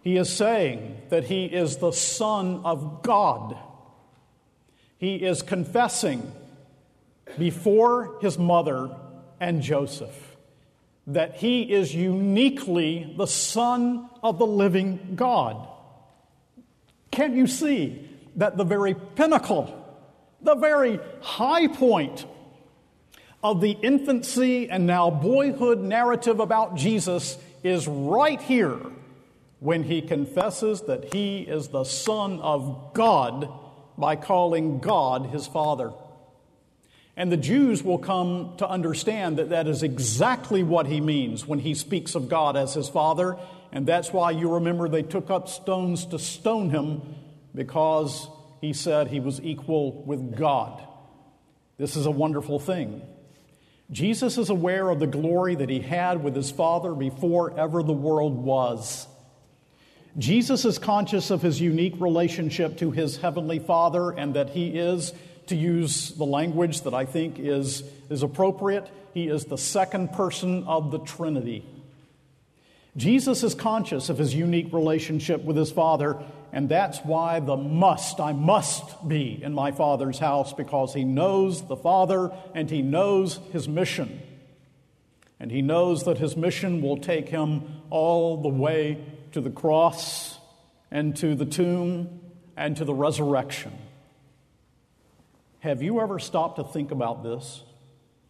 He 0.03 0.17
is 0.17 0.31
saying 0.31 1.01
that 1.09 1.25
he 1.25 1.47
is 1.47 1.79
the 1.79 1.93
Son 1.93 2.61
of 2.65 3.03
God. 3.03 3.57
He 4.99 5.17
is 5.17 5.41
confessing 5.41 6.31
before 7.39 8.19
his 8.21 8.39
mother 8.39 8.95
and 9.41 9.63
Joseph 9.63 10.37
that 11.07 11.37
he 11.37 11.63
is 11.63 11.95
uniquely 11.95 13.15
the 13.17 13.27
Son 13.27 14.09
of 14.23 14.39
the 14.39 14.47
living 14.47 15.13
God. 15.15 15.69
Can't 17.15 17.37
you 17.37 17.47
see 17.47 18.09
that 18.35 18.57
the 18.57 18.65
very 18.65 18.95
pinnacle, 18.95 19.73
the 20.43 20.57
very 20.57 20.99
high 21.21 21.69
point 21.69 22.27
of 23.41 23.61
the 23.61 23.71
infancy 23.71 24.69
and 24.69 24.85
now 24.85 25.11
boyhood 25.11 25.79
narrative 25.79 26.41
about 26.41 26.75
Jesus 26.75 27.39
is 27.63 27.87
right 27.87 28.41
here 28.43 28.81
when 29.61 29.85
he 29.85 30.03
confesses 30.03 30.81
that 30.83 31.15
he 31.15 31.43
is 31.43 31.69
the 31.69 31.85
Son 31.85 32.41
of 32.41 32.91
God 32.95 33.49
by 33.97 34.17
calling 34.17 34.81
God 34.81 35.27
his 35.27 35.47
Father. 35.47 35.93
And 37.17 37.31
the 37.31 37.37
Jews 37.37 37.81
will 37.85 37.99
come 37.99 38.55
to 38.57 38.69
understand 38.69 39.39
that 39.39 39.51
that 39.51 39.69
is 39.69 39.85
exactly 39.85 40.65
what 40.65 40.89
he 40.89 41.01
means 41.01 41.47
when 41.47 41.61
he 41.61 41.75
speaks 41.75 42.17
of 42.17 42.29
God 42.29 42.57
as 42.57 42.75
his 42.75 42.89
Father. 42.89 43.37
And 43.75 43.85
that's 43.85 44.13
why 44.13 44.31
you 44.31 44.55
remember 44.55 44.89
they 44.89 45.03
took 45.03 45.31
up 45.31 45.49
stones 45.49 46.07
to 46.07 46.19
stone 46.19 46.71
him 46.71 47.03
because 47.55 48.29
he 48.61 48.73
said 48.73 49.09
he 49.09 49.19
was 49.19 49.41
equal 49.43 50.05
with 50.05 50.37
God. 50.37 50.81
This 51.77 51.97
is 51.97 52.07
a 52.07 52.11
wonderful 52.11 52.61
thing. 52.61 53.03
Jesus 53.91 54.39
is 54.39 54.49
aware 54.49 54.89
of 54.89 55.01
the 55.01 55.09
glory 55.09 55.57
that 55.57 55.69
he 55.69 55.81
had 55.81 56.23
with 56.23 56.37
his 56.37 56.53
Father 56.53 56.95
before 56.95 57.59
ever 57.59 57.83
the 57.83 57.93
world 57.93 58.37
was. 58.37 59.09
Jesus 60.17 60.65
is 60.65 60.79
conscious 60.79 61.33
of 61.33 61.43
his 61.43 61.61
unique 61.61 61.95
relationship 61.99 62.79
to 62.79 62.93
his 62.93 63.17
heavenly 63.17 63.59
Father 63.59 64.13
and 64.13 64.35
that 64.35 64.51
he 64.51 64.69
is, 64.69 65.13
to 65.49 65.57
use 65.57 66.13
the 66.13 66.25
language 66.25 66.83
that 66.83 66.95
I 66.95 67.05
think 67.05 67.41
is, 67.41 67.83
is 68.09 68.23
appropriate, 68.23 68.89
he 69.13 69.27
is 69.27 69.47
the 69.47 69.59
second 69.59 70.13
person 70.13 70.63
of 70.65 70.93
the 70.93 71.01
Trinity. 71.01 71.67
Jesus 72.97 73.43
is 73.43 73.55
conscious 73.55 74.09
of 74.09 74.19
his 74.19 74.35
unique 74.35 74.73
relationship 74.73 75.43
with 75.43 75.57
his 75.57 75.73
Father, 75.73 76.17
and 76.53 76.69
that's 76.69 76.99
why 77.01 77.41
the 77.41 77.57
must, 77.57 78.21
I 78.21 78.33
must 78.33 79.09
be 79.09 79.43
in 79.43 79.53
my 79.53 79.73
Father's 79.73 80.19
house, 80.19 80.53
because 80.53 80.95
he 80.95 81.03
knows 81.03 81.67
the 81.67 81.77
Father 81.77 82.31
and 82.55 82.71
he 82.71 82.83
knows 82.83 83.41
his 83.53 83.69
mission. 83.69 84.21
And 85.41 85.51
he 85.51 85.63
knows 85.63 86.05
that 86.05 86.19
his 86.19 86.37
mission 86.37 86.81
will 86.81 86.97
take 86.97 87.29
him 87.29 87.83
all 87.91 88.41
the 88.41 88.49
way 88.49 89.05
to 89.33 89.41
the 89.41 89.51
cross 89.51 90.39
and 90.93 91.17
to 91.17 91.35
the 91.35 91.45
tomb 91.45 92.21
and 92.57 92.77
to 92.77 92.85
the 92.85 92.95
resurrection. 92.95 93.73
Have 95.59 95.83
you 95.83 96.01
ever 96.01 96.21
stopped 96.21 96.57
to 96.57 96.65
think 96.65 96.93
about 96.93 97.25
this, 97.25 97.65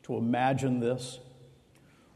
to 0.05 0.17
imagine 0.17 0.81
this? 0.81 1.19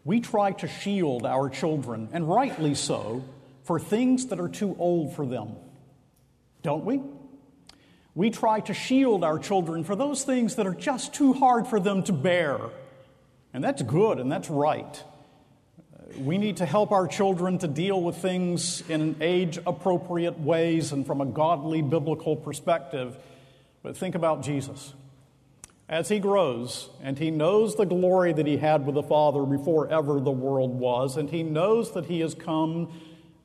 We 0.08 0.20
try 0.20 0.52
to 0.52 0.66
shield 0.66 1.26
our 1.26 1.50
children, 1.50 2.08
and 2.12 2.26
rightly 2.26 2.74
so, 2.74 3.22
for 3.64 3.78
things 3.78 4.28
that 4.28 4.40
are 4.40 4.48
too 4.48 4.74
old 4.78 5.14
for 5.14 5.26
them, 5.26 5.50
don't 6.62 6.86
we? 6.86 7.02
We 8.14 8.30
try 8.30 8.60
to 8.60 8.72
shield 8.72 9.22
our 9.22 9.38
children 9.38 9.84
for 9.84 9.94
those 9.94 10.24
things 10.24 10.54
that 10.54 10.66
are 10.66 10.72
just 10.72 11.12
too 11.12 11.34
hard 11.34 11.66
for 11.66 11.78
them 11.78 12.04
to 12.04 12.14
bear. 12.14 12.58
And 13.52 13.62
that's 13.62 13.82
good 13.82 14.18
and 14.18 14.32
that's 14.32 14.48
right. 14.48 15.04
We 16.16 16.38
need 16.38 16.56
to 16.56 16.64
help 16.64 16.90
our 16.90 17.06
children 17.06 17.58
to 17.58 17.68
deal 17.68 18.00
with 18.00 18.16
things 18.16 18.82
in 18.88 19.14
age 19.20 19.58
appropriate 19.66 20.40
ways 20.40 20.90
and 20.92 21.06
from 21.06 21.20
a 21.20 21.26
godly 21.26 21.82
biblical 21.82 22.34
perspective. 22.34 23.14
But 23.82 23.94
think 23.94 24.14
about 24.14 24.42
Jesus. 24.42 24.94
As 25.88 26.10
he 26.10 26.18
grows, 26.18 26.90
and 27.02 27.18
he 27.18 27.30
knows 27.30 27.74
the 27.74 27.86
glory 27.86 28.34
that 28.34 28.46
he 28.46 28.58
had 28.58 28.84
with 28.84 28.94
the 28.94 29.02
Father 29.02 29.44
before 29.44 29.90
ever 29.90 30.20
the 30.20 30.30
world 30.30 30.78
was, 30.78 31.16
and 31.16 31.30
he 31.30 31.42
knows 31.42 31.92
that 31.92 32.06
he 32.06 32.20
has 32.20 32.34
come 32.34 32.92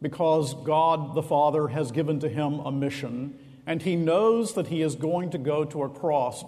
because 0.01 0.53
God 0.53 1.15
the 1.15 1.23
Father 1.23 1.69
has 1.69 1.93
given 1.93 2.19
to 2.19 2.27
him 2.27 2.60
a 2.60 2.71
mission, 2.71 3.39
and 3.65 3.82
he 3.82 3.95
knows 3.95 4.56
that 4.56 4.67
he 4.67 4.82
is 4.82 4.95
going 4.95 5.29
to 5.29 5.38
go 5.38 5.63
to 5.63 5.84
a 5.84 5.89
cross. 5.89 6.43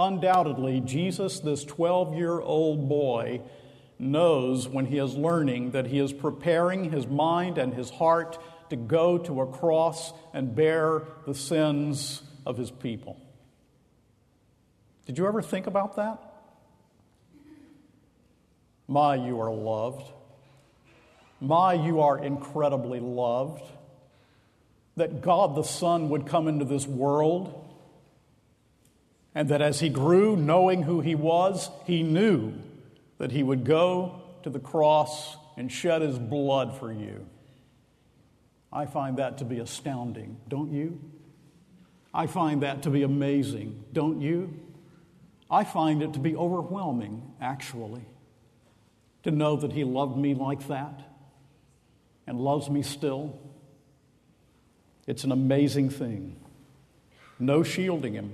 Undoubtedly, 0.00 0.80
Jesus, 0.80 1.38
this 1.38 1.64
12 1.64 2.16
year 2.16 2.40
old 2.40 2.88
boy, 2.88 3.40
knows 4.00 4.68
when 4.68 4.86
he 4.86 4.98
is 4.98 5.14
learning 5.14 5.70
that 5.70 5.86
he 5.86 6.00
is 6.00 6.12
preparing 6.12 6.90
his 6.90 7.06
mind 7.06 7.56
and 7.56 7.72
his 7.72 7.90
heart 7.90 8.36
to 8.70 8.76
go 8.76 9.16
to 9.16 9.40
a 9.40 9.46
cross 9.46 10.12
and 10.34 10.56
bear 10.56 11.04
the 11.24 11.34
sins 11.34 12.22
of 12.44 12.56
his 12.56 12.72
people. 12.72 13.20
Did 15.06 15.18
you 15.18 15.26
ever 15.26 15.40
think 15.40 15.66
about 15.66 15.96
that? 15.96 16.18
My, 18.88 19.14
you 19.14 19.40
are 19.40 19.52
loved. 19.52 20.10
My, 21.40 21.74
you 21.74 22.00
are 22.00 22.22
incredibly 22.22 23.00
loved. 23.00 23.62
That 24.96 25.20
God 25.20 25.54
the 25.54 25.62
Son 25.62 26.08
would 26.10 26.26
come 26.26 26.48
into 26.48 26.64
this 26.64 26.86
world, 26.86 27.62
and 29.34 29.48
that 29.50 29.60
as 29.60 29.80
he 29.80 29.88
grew, 29.88 30.36
knowing 30.36 30.82
who 30.82 31.00
he 31.00 31.14
was, 31.14 31.68
he 31.84 32.02
knew 32.02 32.54
that 33.18 33.30
he 33.30 33.42
would 33.42 33.64
go 33.64 34.22
to 34.42 34.50
the 34.50 34.58
cross 34.58 35.36
and 35.56 35.70
shed 35.70 36.02
his 36.02 36.18
blood 36.18 36.78
for 36.78 36.90
you. 36.92 37.26
I 38.72 38.86
find 38.86 39.18
that 39.18 39.38
to 39.38 39.44
be 39.44 39.58
astounding, 39.58 40.38
don't 40.48 40.72
you? 40.72 41.00
I 42.12 42.26
find 42.26 42.62
that 42.62 42.82
to 42.84 42.90
be 42.90 43.02
amazing, 43.02 43.84
don't 43.92 44.20
you? 44.20 44.54
I 45.50 45.64
find 45.64 46.02
it 46.02 46.14
to 46.14 46.18
be 46.18 46.34
overwhelming, 46.34 47.22
actually, 47.40 48.04
to 49.22 49.30
know 49.30 49.56
that 49.56 49.72
he 49.72 49.84
loved 49.84 50.16
me 50.16 50.34
like 50.34 50.66
that 50.68 51.00
and 52.26 52.40
loves 52.40 52.68
me 52.68 52.82
still. 52.82 53.38
It's 55.06 55.24
an 55.24 55.32
amazing 55.32 55.90
thing. 55.90 56.36
No 57.38 57.62
shielding 57.62 58.14
him. 58.14 58.32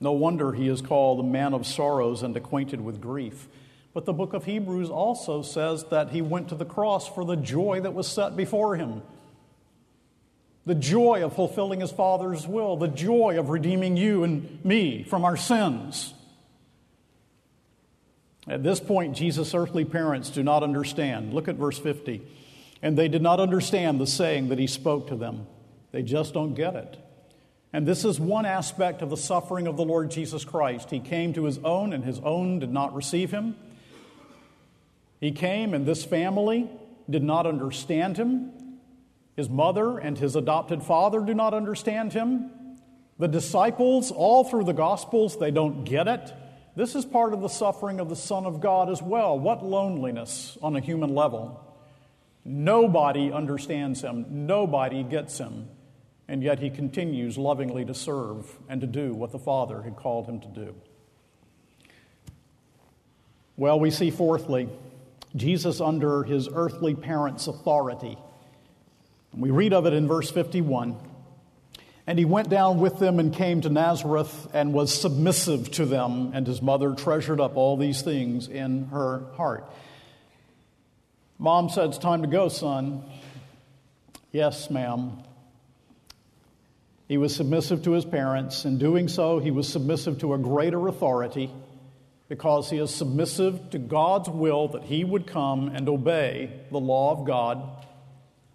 No 0.00 0.12
wonder 0.12 0.52
he 0.52 0.68
is 0.68 0.80
called 0.80 1.20
a 1.20 1.22
man 1.22 1.54
of 1.54 1.66
sorrows 1.66 2.22
and 2.22 2.36
acquainted 2.36 2.80
with 2.80 3.00
grief. 3.00 3.48
But 3.92 4.06
the 4.06 4.12
book 4.12 4.32
of 4.32 4.44
Hebrews 4.44 4.88
also 4.88 5.42
says 5.42 5.84
that 5.90 6.10
he 6.10 6.22
went 6.22 6.48
to 6.48 6.54
the 6.54 6.64
cross 6.64 7.08
for 7.08 7.24
the 7.24 7.36
joy 7.36 7.80
that 7.80 7.94
was 7.94 8.08
set 8.08 8.36
before 8.36 8.76
him. 8.76 9.02
The 10.64 10.74
joy 10.74 11.24
of 11.24 11.34
fulfilling 11.34 11.80
his 11.80 11.90
Father's 11.90 12.46
will, 12.46 12.76
the 12.76 12.88
joy 12.88 13.38
of 13.38 13.50
redeeming 13.50 13.96
you 13.96 14.24
and 14.24 14.64
me 14.64 15.02
from 15.02 15.24
our 15.24 15.36
sins. 15.36 16.14
At 18.48 18.62
this 18.62 18.80
point, 18.80 19.16
Jesus' 19.16 19.54
earthly 19.54 19.84
parents 19.84 20.30
do 20.30 20.42
not 20.42 20.62
understand. 20.62 21.34
Look 21.34 21.48
at 21.48 21.56
verse 21.56 21.78
50. 21.78 22.22
And 22.82 22.96
they 22.96 23.08
did 23.08 23.22
not 23.22 23.40
understand 23.40 24.00
the 24.00 24.06
saying 24.06 24.48
that 24.48 24.58
he 24.58 24.66
spoke 24.66 25.08
to 25.08 25.16
them. 25.16 25.46
They 25.92 26.02
just 26.02 26.32
don't 26.32 26.54
get 26.54 26.74
it. 26.74 26.96
And 27.72 27.86
this 27.86 28.04
is 28.04 28.18
one 28.18 28.46
aspect 28.46 29.02
of 29.02 29.10
the 29.10 29.16
suffering 29.16 29.66
of 29.66 29.76
the 29.76 29.84
Lord 29.84 30.10
Jesus 30.10 30.44
Christ. 30.44 30.90
He 30.90 30.98
came 30.98 31.32
to 31.34 31.44
his 31.44 31.58
own, 31.58 31.92
and 31.92 32.04
his 32.04 32.18
own 32.20 32.58
did 32.58 32.72
not 32.72 32.94
receive 32.94 33.30
him. 33.30 33.56
He 35.20 35.30
came, 35.30 35.74
and 35.74 35.86
this 35.86 36.04
family 36.04 36.68
did 37.08 37.22
not 37.22 37.46
understand 37.46 38.16
him. 38.16 38.52
His 39.36 39.48
mother 39.48 39.98
and 39.98 40.18
his 40.18 40.34
adopted 40.34 40.82
father 40.82 41.20
do 41.20 41.34
not 41.34 41.54
understand 41.54 42.12
him. 42.12 42.50
The 43.18 43.28
disciples, 43.28 44.10
all 44.10 44.44
through 44.44 44.64
the 44.64 44.72
Gospels, 44.72 45.38
they 45.38 45.50
don't 45.50 45.84
get 45.84 46.08
it. 46.08 46.32
This 46.76 46.94
is 46.94 47.04
part 47.04 47.32
of 47.32 47.40
the 47.40 47.48
suffering 47.48 48.00
of 48.00 48.08
the 48.08 48.16
Son 48.16 48.46
of 48.46 48.60
God 48.60 48.88
as 48.88 49.02
well. 49.02 49.38
What 49.38 49.64
loneliness 49.64 50.56
on 50.62 50.76
a 50.76 50.80
human 50.80 51.14
level. 51.14 51.66
Nobody 52.44 53.30
understands 53.30 54.00
him, 54.00 54.24
nobody 54.46 55.02
gets 55.02 55.38
him, 55.38 55.68
and 56.26 56.42
yet 56.42 56.58
he 56.58 56.70
continues 56.70 57.36
lovingly 57.36 57.84
to 57.84 57.94
serve 57.94 58.58
and 58.68 58.80
to 58.80 58.86
do 58.86 59.12
what 59.12 59.30
the 59.30 59.38
Father 59.38 59.82
had 59.82 59.96
called 59.96 60.26
him 60.26 60.40
to 60.40 60.48
do. 60.48 60.74
Well, 63.56 63.78
we 63.78 63.90
see 63.90 64.10
fourthly, 64.10 64.70
Jesus, 65.36 65.82
under 65.82 66.22
his 66.22 66.48
earthly 66.50 66.94
parents' 66.94 67.46
authority, 67.46 68.16
We 69.36 69.50
read 69.50 69.72
of 69.72 69.86
it 69.86 69.92
in 69.92 70.08
verse 70.08 70.30
51. 70.30 70.96
And 72.06 72.18
he 72.18 72.24
went 72.24 72.48
down 72.48 72.80
with 72.80 72.98
them 72.98 73.18
and 73.18 73.34
came 73.34 73.60
to 73.60 73.68
Nazareth 73.68 74.48
and 74.52 74.72
was 74.72 74.92
submissive 74.92 75.70
to 75.72 75.86
them, 75.86 76.32
and 76.34 76.46
his 76.46 76.60
mother 76.60 76.94
treasured 76.94 77.40
up 77.40 77.56
all 77.56 77.76
these 77.76 78.02
things 78.02 78.48
in 78.48 78.86
her 78.86 79.22
heart. 79.36 79.70
Mom 81.38 81.68
said, 81.68 81.90
It's 81.90 81.98
time 81.98 82.22
to 82.22 82.28
go, 82.28 82.48
son. 82.48 83.04
Yes, 84.32 84.70
ma'am. 84.70 85.22
He 87.08 87.18
was 87.18 87.34
submissive 87.34 87.82
to 87.84 87.92
his 87.92 88.04
parents. 88.04 88.64
In 88.64 88.78
doing 88.78 89.08
so, 89.08 89.40
he 89.40 89.50
was 89.50 89.68
submissive 89.68 90.20
to 90.20 90.34
a 90.34 90.38
greater 90.38 90.86
authority 90.86 91.50
because 92.28 92.70
he 92.70 92.78
is 92.78 92.94
submissive 92.94 93.70
to 93.70 93.78
God's 93.78 94.28
will 94.28 94.68
that 94.68 94.84
he 94.84 95.02
would 95.02 95.26
come 95.26 95.68
and 95.74 95.88
obey 95.88 96.60
the 96.70 96.78
law 96.78 97.10
of 97.10 97.26
God. 97.26 97.84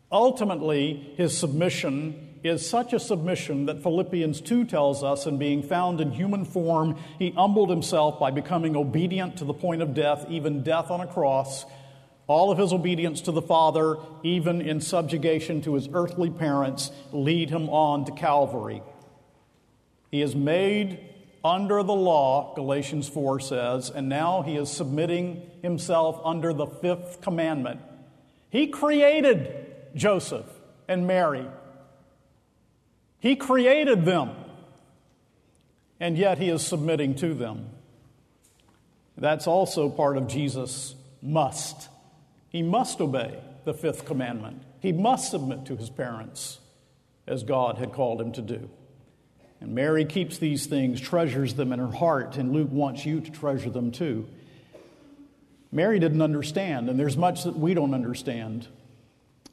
Ultimately, 0.09 1.13
his 1.17 1.37
submission 1.37 2.24
is 2.45 2.67
such 2.67 2.93
a 2.93 2.99
submission 2.99 3.65
that 3.65 3.81
Philippians 3.81 4.41
2 4.41 4.65
tells 4.65 5.03
us, 5.03 5.25
in 5.25 5.37
being 5.37 5.63
found 5.63 6.01
in 6.01 6.11
human 6.11 6.45
form, 6.45 6.97
he 7.17 7.31
humbled 7.31 7.69
himself 7.69 8.19
by 8.19 8.31
becoming 8.31 8.75
obedient 8.75 9.37
to 9.37 9.45
the 9.45 9.53
point 9.53 9.81
of 9.81 9.93
death, 9.93 10.25
even 10.29 10.63
death 10.63 10.91
on 10.91 11.01
a 11.01 11.07
cross. 11.07 11.65
All 12.27 12.51
of 12.51 12.57
his 12.57 12.73
obedience 12.73 13.21
to 13.21 13.31
the 13.31 13.41
Father, 13.41 13.97
even 14.23 14.61
in 14.61 14.81
subjugation 14.81 15.61
to 15.61 15.75
his 15.75 15.87
earthly 15.93 16.29
parents, 16.29 16.91
lead 17.11 17.49
him 17.49 17.69
on 17.69 18.05
to 18.05 18.11
Calvary. 18.11 18.81
He 20.11 20.21
is 20.21 20.35
made 20.35 20.99
under 21.43 21.83
the 21.83 21.93
law, 21.93 22.53
Galatians 22.55 23.07
4 23.07 23.39
says, 23.39 23.89
and 23.89 24.09
now 24.09 24.41
he 24.41 24.55
is 24.55 24.71
submitting 24.71 25.49
himself 25.61 26.19
under 26.25 26.53
the 26.53 26.65
fifth 26.65 27.21
commandment. 27.21 27.79
He 28.49 28.67
created 28.67 29.67
Joseph 29.95 30.47
and 30.87 31.05
Mary 31.05 31.45
he 33.25 33.35
created 33.35 34.05
them, 34.05 34.29
and 35.99 36.15
yet 36.15 36.37
he 36.37 36.47
is 36.49 36.61
submitting 36.61 37.15
to 37.15 37.33
them. 37.33 37.65
That's 39.17 39.47
also 39.47 39.89
part 39.89 40.15
of 40.15 40.27
Jesus' 40.27 40.93
must. 41.23 41.89
He 42.49 42.61
must 42.61 43.01
obey 43.01 43.39
the 43.63 43.73
fifth 43.73 44.05
commandment, 44.05 44.61
he 44.79 44.91
must 44.91 45.31
submit 45.31 45.65
to 45.65 45.75
his 45.75 45.89
parents 45.89 46.59
as 47.25 47.41
God 47.41 47.79
had 47.79 47.93
called 47.93 48.21
him 48.21 48.31
to 48.33 48.43
do. 48.43 48.69
And 49.59 49.73
Mary 49.73 50.05
keeps 50.05 50.37
these 50.37 50.67
things, 50.67 51.01
treasures 51.01 51.55
them 51.55 51.73
in 51.73 51.79
her 51.79 51.91
heart, 51.91 52.37
and 52.37 52.51
Luke 52.53 52.69
wants 52.71 53.07
you 53.07 53.21
to 53.21 53.31
treasure 53.31 53.71
them 53.71 53.91
too. 53.91 54.27
Mary 55.71 55.97
didn't 55.97 56.21
understand, 56.21 56.91
and 56.91 56.99
there's 56.99 57.17
much 57.17 57.43
that 57.45 57.57
we 57.57 57.73
don't 57.73 57.95
understand. 57.95 58.67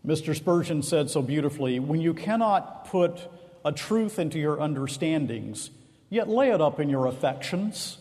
Mr. 0.06 0.36
Spurgeon 0.36 0.82
said 0.82 1.08
so 1.08 1.22
beautifully 1.22 1.80
when 1.80 2.02
you 2.02 2.12
cannot 2.12 2.86
put 2.88 3.28
a 3.64 3.72
truth 3.72 4.18
into 4.18 4.38
your 4.38 4.60
understandings, 4.60 5.70
yet 6.08 6.28
lay 6.28 6.50
it 6.50 6.60
up 6.60 6.80
in 6.80 6.88
your 6.88 7.06
affections. 7.06 7.98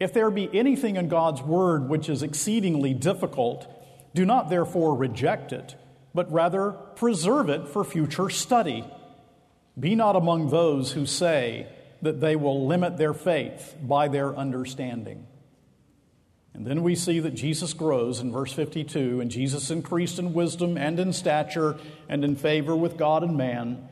If 0.00 0.12
there 0.12 0.30
be 0.30 0.50
anything 0.52 0.96
in 0.96 1.08
God's 1.08 1.42
word 1.42 1.88
which 1.88 2.08
is 2.08 2.22
exceedingly 2.22 2.94
difficult, 2.94 3.66
do 4.14 4.24
not 4.24 4.50
therefore 4.50 4.94
reject 4.96 5.52
it, 5.52 5.76
but 6.14 6.30
rather 6.32 6.72
preserve 6.72 7.48
it 7.48 7.68
for 7.68 7.84
future 7.84 8.30
study. 8.30 8.84
Be 9.78 9.94
not 9.94 10.16
among 10.16 10.50
those 10.50 10.92
who 10.92 11.06
say 11.06 11.66
that 12.02 12.20
they 12.20 12.36
will 12.36 12.66
limit 12.66 12.96
their 12.96 13.14
faith 13.14 13.76
by 13.82 14.08
their 14.08 14.36
understanding. 14.36 15.26
And 16.52 16.64
then 16.64 16.84
we 16.84 16.94
see 16.94 17.18
that 17.18 17.34
Jesus 17.34 17.72
grows 17.72 18.20
in 18.20 18.30
verse 18.30 18.52
52, 18.52 19.20
and 19.20 19.30
Jesus 19.30 19.70
increased 19.70 20.20
in 20.20 20.32
wisdom 20.32 20.78
and 20.78 21.00
in 21.00 21.12
stature 21.12 21.76
and 22.08 22.24
in 22.24 22.36
favor 22.36 22.76
with 22.76 22.96
God 22.96 23.24
and 23.24 23.36
man. 23.36 23.88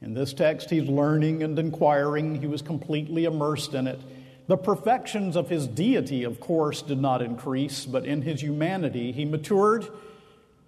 In 0.00 0.14
this 0.14 0.32
text, 0.32 0.70
he's 0.70 0.88
learning 0.88 1.42
and 1.42 1.58
inquiring. 1.58 2.40
He 2.40 2.46
was 2.46 2.62
completely 2.62 3.24
immersed 3.24 3.74
in 3.74 3.86
it. 3.86 4.00
The 4.46 4.56
perfections 4.56 5.36
of 5.36 5.48
his 5.48 5.66
deity, 5.66 6.24
of 6.24 6.40
course, 6.40 6.82
did 6.82 7.00
not 7.00 7.20
increase, 7.20 7.84
but 7.84 8.06
in 8.06 8.22
his 8.22 8.40
humanity, 8.40 9.12
he 9.12 9.24
matured 9.24 9.88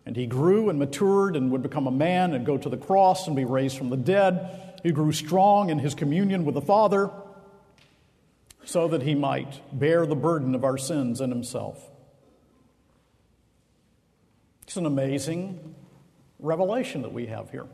and 0.06 0.16
he 0.16 0.26
grew 0.26 0.70
and 0.70 0.78
matured 0.78 1.36
and 1.36 1.50
would 1.52 1.62
become 1.62 1.86
a 1.86 1.90
man 1.90 2.34
and 2.34 2.44
go 2.44 2.58
to 2.58 2.68
the 2.68 2.76
cross 2.76 3.26
and 3.26 3.36
be 3.36 3.44
raised 3.44 3.78
from 3.78 3.90
the 3.90 3.96
dead. 3.96 4.74
He 4.82 4.90
grew 4.90 5.12
strong 5.12 5.70
in 5.70 5.78
his 5.78 5.94
communion 5.94 6.44
with 6.44 6.54
the 6.54 6.60
Father 6.60 7.10
so 8.64 8.88
that 8.88 9.02
he 9.02 9.14
might 9.14 9.60
bear 9.78 10.06
the 10.06 10.16
burden 10.16 10.54
of 10.54 10.64
our 10.64 10.78
sins 10.78 11.20
in 11.20 11.30
himself. 11.30 11.90
It's 14.62 14.76
an 14.76 14.86
amazing 14.86 15.74
revelation 16.38 17.02
that 17.02 17.12
we 17.12 17.26
have 17.26 17.50
here. 17.50 17.66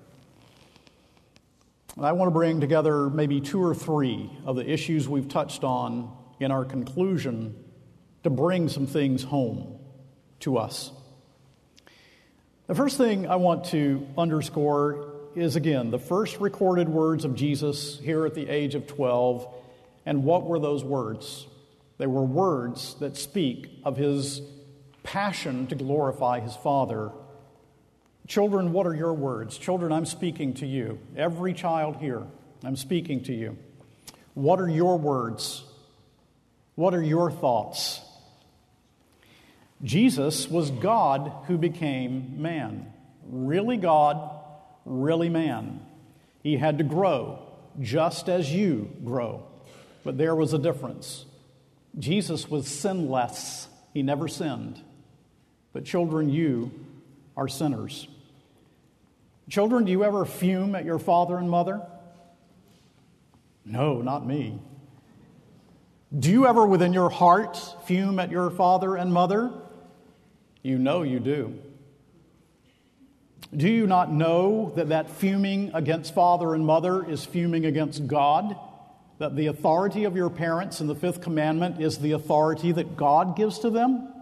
I 1.99 2.13
want 2.13 2.29
to 2.29 2.33
bring 2.33 2.61
together 2.61 3.09
maybe 3.09 3.41
two 3.41 3.65
or 3.65 3.75
three 3.75 4.31
of 4.45 4.55
the 4.57 4.71
issues 4.71 5.09
we've 5.09 5.29
touched 5.29 5.65
on 5.65 6.15
in 6.39 6.51
our 6.51 6.67
conclusion 6.67 7.57
to 8.23 8.29
bring 8.29 8.69
some 8.69 8.87
things 8.87 9.23
home 9.23 9.79
to 10.41 10.59
us. 10.59 10.91
The 12.67 12.75
first 12.75 12.99
thing 12.99 13.27
I 13.27 13.37
want 13.37 13.65
to 13.67 14.07
underscore 14.19 15.11
is 15.35 15.57
again 15.57 15.91
the 15.91 15.99
first 15.99 16.39
recorded 16.39 16.87
words 16.91 17.25
of 17.25 17.35
Jesus 17.35 17.99
here 17.99 18.27
at 18.27 18.35
the 18.35 18.47
age 18.47 18.75
of 18.75 18.87
12. 18.87 19.47
And 20.05 20.23
what 20.23 20.45
were 20.45 20.59
those 20.59 20.85
words? 20.85 21.47
They 21.97 22.07
were 22.07 22.25
words 22.25 22.95
that 23.01 23.17
speak 23.17 23.71
of 23.85 23.97
his 23.97 24.43
passion 25.03 25.67
to 25.69 25.75
glorify 25.75 26.41
his 26.41 26.57
Father 26.57 27.11
Children, 28.27 28.73
what 28.73 28.87
are 28.87 28.95
your 28.95 29.15
words? 29.15 29.57
Children, 29.57 29.93
I'm 29.93 30.07
speaking 30.07 30.55
to 30.55 30.67
you. 30.67 30.99
Every 31.17 31.55
child 31.55 31.97
here, 31.97 32.25
I'm 32.65 32.77
speaking 32.77 33.23
to 33.25 33.33
you. 33.33 33.57
What 34.35 34.61
are 34.61 34.69
your 34.69 34.99
words? 34.99 35.65
What 36.75 36.93
are 36.93 37.03
your 37.03 37.31
thoughts? 37.31 38.01
Jesus 39.83 40.49
was 40.49 40.71
God 40.71 41.33
who 41.47 41.57
became 41.57 42.43
man. 42.43 42.93
Really 43.29 43.77
God, 43.77 44.31
really 44.85 45.29
man. 45.29 45.81
He 46.43 46.57
had 46.57 46.79
to 46.79 46.85
grow 46.85 47.43
just 47.81 48.29
as 48.29 48.53
you 48.53 48.91
grow. 49.05 49.47
But 50.03 50.19
there 50.19 50.35
was 50.35 50.53
a 50.53 50.59
difference. 50.59 51.25
Jesus 51.99 52.49
was 52.49 52.67
sinless, 52.67 53.69
he 53.95 54.03
never 54.03 54.29
sinned. 54.29 54.81
But 55.73 55.85
children, 55.85 56.29
you 56.29 56.73
are 57.37 57.49
sinners. 57.49 58.09
Children, 59.49 59.85
do 59.85 59.93
you 59.93 60.03
ever 60.03 60.25
fume 60.25 60.75
at 60.75 60.85
your 60.85 60.99
father 60.99 61.37
and 61.39 61.49
mother? 61.49 61.81
No, 63.65 64.03
not 64.03 64.27
me. 64.27 64.59
Do 66.17 66.31
you 66.31 66.47
ever 66.47 66.67
within 66.67 66.93
your 66.93 67.11
heart 67.11 67.59
fume 67.85 68.19
at 68.19 68.31
your 68.31 68.51
father 68.51 68.97
and 68.97 69.13
mother? 69.13 69.53
You 70.63 70.79
know 70.79 71.03
you 71.03 71.21
do. 71.21 71.59
Do 73.55 73.69
you 73.69 73.87
not 73.87 74.13
know 74.13 74.73
that 74.75 74.89
that 74.89 75.11
fuming 75.11 75.71
against 75.75 76.15
father 76.15 76.55
and 76.55 76.67
mother 76.67 77.09
is 77.09 77.25
fuming 77.25 77.67
against 77.67 78.07
God? 78.07 78.57
That 79.19 79.37
the 79.37 79.47
authority 79.47 80.05
of 80.05 80.17
your 80.17 80.31
parents 80.31 80.81
in 80.81 80.89
the 80.89 80.95
fifth 80.95 81.21
commandment 81.21 81.81
is 81.81 81.99
the 81.99 82.13
authority 82.13 82.73
that 82.73 82.97
God 82.97 83.37
gives 83.37 83.61
to 83.61 83.71
them? 83.71 84.13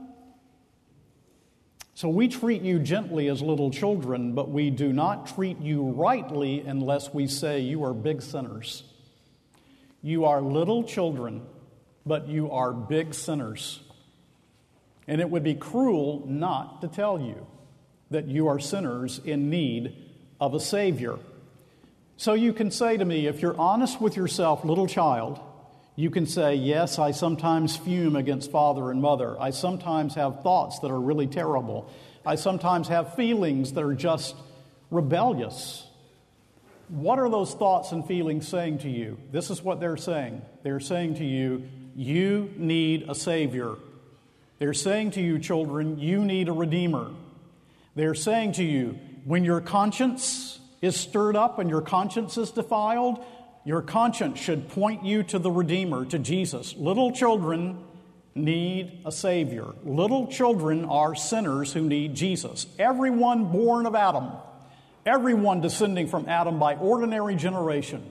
So 1.97 2.09
we 2.09 2.27
treat 2.27 2.63
you 2.63 2.81
gently 2.81 3.29
as 3.29 3.41
little 3.41 3.71
children, 3.71 4.33
but 4.33 4.51
we 4.51 4.71
do 4.71 4.93
not 4.93 5.29
treat 5.35 5.61
you 5.61 5.85
rightly 5.91 6.61
unless 6.61 7.15
we 7.15 7.29
say 7.29 7.61
you 7.61 7.85
are 7.85 7.95
big 7.95 8.21
sinners. 8.21 8.83
You 10.03 10.25
are 10.25 10.43
little 10.43 10.83
children, 10.83 11.43
but 12.05 12.27
you 12.27 12.51
are 12.51 12.73
big 12.73 13.15
sinners. 13.15 13.81
And 15.07 15.21
it 15.21 15.31
would 15.31 15.45
be 15.45 15.55
cruel 15.55 16.25
not 16.27 16.81
to 16.81 16.89
tell 16.89 17.21
you 17.21 17.47
that 18.11 18.27
you 18.27 18.49
are 18.49 18.59
sinners 18.59 19.21
in 19.25 19.49
need 19.49 19.95
of 20.41 20.53
a 20.55 20.61
Savior. 20.61 21.19
So 22.17 22.33
you 22.33 22.53
can 22.53 22.73
say 22.73 22.97
to 22.97 23.05
me, 23.05 23.29
if 23.29 23.41
you're 23.41 23.59
honest 23.59 24.01
with 24.01 24.17
yourself, 24.17 24.65
little 24.65 24.89
child, 24.89 25.39
you 25.97 26.11
can 26.11 26.27
say, 26.27 26.55
Yes, 26.57 26.99
I 26.99 27.13
sometimes 27.13 27.77
fume 27.77 28.17
against 28.17 28.51
father 28.51 28.91
and 28.91 29.01
mother. 29.01 29.41
I 29.41 29.51
sometimes 29.51 30.15
have 30.15 30.43
thoughts 30.43 30.81
that 30.81 30.91
are 30.91 31.01
really 31.01 31.27
terrible. 31.27 31.91
I 32.27 32.37
sometimes 32.37 32.89
have 32.89 33.15
feelings 33.15 33.73
that 33.73 33.85
are 33.85 33.95
just 33.95 34.35
rebellious. 34.91 35.87
What 36.89 37.19
are 37.19 37.31
those 37.31 37.55
thoughts 37.55 37.93
and 37.93 38.07
feelings 38.07 38.47
saying 38.49 38.79
to 38.79 38.91
you? 38.91 39.19
This 39.33 39.51
is 39.51 39.63
what 39.63 39.81
they're 39.81 39.97
saying. 39.97 40.43
They're 40.63 40.81
saying 40.81 41.17
to 41.17 41.25
you, 41.25 41.69
You 41.95 42.53
need 42.57 43.09
a 43.09 43.15
Savior. 43.15 43.77
They're 44.59 44.75
saying 44.75 45.13
to 45.13 45.21
you, 45.21 45.39
children, 45.39 45.99
you 45.99 46.25
need 46.25 46.49
a 46.49 46.53
Redeemer. 46.53 47.11
They're 47.95 48.15
saying 48.15 48.53
to 48.53 48.65
you, 48.65 48.99
when 49.25 49.45
your 49.45 49.61
conscience 49.61 50.59
is 50.81 50.97
stirred 50.97 51.37
up 51.37 51.59
and 51.59 51.69
your 51.69 51.81
conscience 51.81 52.39
is 52.39 52.51
defiled, 52.51 53.25
your 53.65 53.83
conscience 53.83 54.39
should 54.39 54.69
point 54.69 55.05
you 55.05 55.23
to 55.25 55.39
the 55.39 55.51
Redeemer, 55.51 56.05
to 56.07 56.19
Jesus. 56.19 56.75
Little 56.77 57.13
children 57.13 57.79
need 58.35 59.01
a 59.05 59.13
Savior. 59.13 59.67
Little 59.85 60.27
children 60.27 60.85
are 60.85 61.15
sinners 61.15 61.73
who 61.73 61.83
need 61.83 62.15
Jesus. 62.15 62.67
Everyone 62.79 63.47
born 63.53 63.87
of 63.87 63.95
Adam 63.95 64.33
Everyone 65.07 65.61
descending 65.61 66.07
from 66.07 66.29
Adam 66.29 66.59
by 66.59 66.77
ordinary 66.77 67.37
generation 67.37 68.03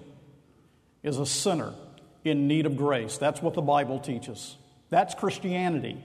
is 1.01 1.18
a 1.18 1.26
sinner 1.26 1.74
in 2.24 2.47
need 2.47 2.66
of 2.66 2.78
grace. 2.78 3.18
That's 3.18 3.41
what 3.41 3.56
the 3.56 3.62
Bible 3.62 3.99
teaches. 3.99 4.58
That's 4.89 5.16
Christianity. 5.16 6.01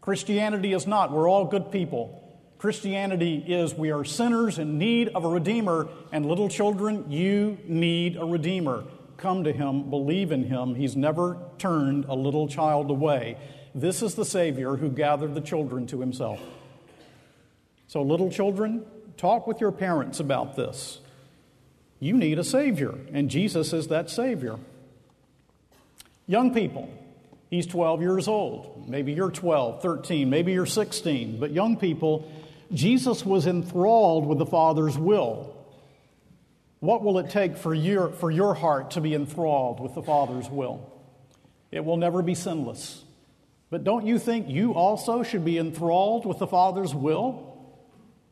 Christianity 0.00 0.72
is 0.72 0.86
not, 0.86 1.12
we're 1.12 1.28
all 1.28 1.44
good 1.44 1.70
people. 1.70 2.19
Christianity 2.60 3.42
is, 3.46 3.72
we 3.72 3.90
are 3.90 4.04
sinners 4.04 4.58
in 4.58 4.76
need 4.76 5.08
of 5.14 5.24
a 5.24 5.28
Redeemer, 5.28 5.88
and 6.12 6.26
little 6.26 6.50
children, 6.50 7.10
you 7.10 7.56
need 7.64 8.18
a 8.18 8.24
Redeemer. 8.26 8.84
Come 9.16 9.44
to 9.44 9.52
Him, 9.52 9.88
believe 9.88 10.30
in 10.30 10.44
Him. 10.44 10.74
He's 10.74 10.94
never 10.94 11.38
turned 11.56 12.04
a 12.04 12.14
little 12.14 12.46
child 12.48 12.90
away. 12.90 13.38
This 13.74 14.02
is 14.02 14.14
the 14.14 14.26
Savior 14.26 14.76
who 14.76 14.90
gathered 14.90 15.34
the 15.34 15.40
children 15.40 15.86
to 15.86 16.00
Himself. 16.00 16.38
So, 17.86 18.02
little 18.02 18.30
children, 18.30 18.84
talk 19.16 19.46
with 19.46 19.58
your 19.62 19.72
parents 19.72 20.20
about 20.20 20.54
this. 20.54 21.00
You 21.98 22.12
need 22.12 22.38
a 22.38 22.44
Savior, 22.44 22.94
and 23.14 23.30
Jesus 23.30 23.72
is 23.72 23.88
that 23.88 24.10
Savior. 24.10 24.58
Young 26.26 26.52
people, 26.52 26.90
he's 27.48 27.66
12 27.66 28.02
years 28.02 28.28
old. 28.28 28.86
Maybe 28.86 29.14
you're 29.14 29.30
12, 29.30 29.80
13, 29.80 30.28
maybe 30.28 30.52
you're 30.52 30.66
16. 30.66 31.40
But 31.40 31.52
young 31.52 31.78
people, 31.78 32.30
Jesus 32.72 33.24
was 33.24 33.46
enthralled 33.46 34.26
with 34.26 34.38
the 34.38 34.46
Father's 34.46 34.96
will. 34.96 35.56
What 36.78 37.02
will 37.02 37.18
it 37.18 37.30
take 37.30 37.56
for 37.56 37.74
your, 37.74 38.10
for 38.10 38.30
your 38.30 38.54
heart 38.54 38.92
to 38.92 39.00
be 39.00 39.14
enthralled 39.14 39.80
with 39.80 39.94
the 39.94 40.02
Father's 40.02 40.48
will? 40.48 40.90
It 41.70 41.84
will 41.84 41.96
never 41.96 42.22
be 42.22 42.34
sinless. 42.34 43.04
But 43.70 43.84
don't 43.84 44.06
you 44.06 44.18
think 44.18 44.48
you 44.48 44.74
also 44.74 45.22
should 45.22 45.44
be 45.44 45.58
enthralled 45.58 46.26
with 46.26 46.38
the 46.38 46.46
Father's 46.46 46.94
will? 46.94 47.46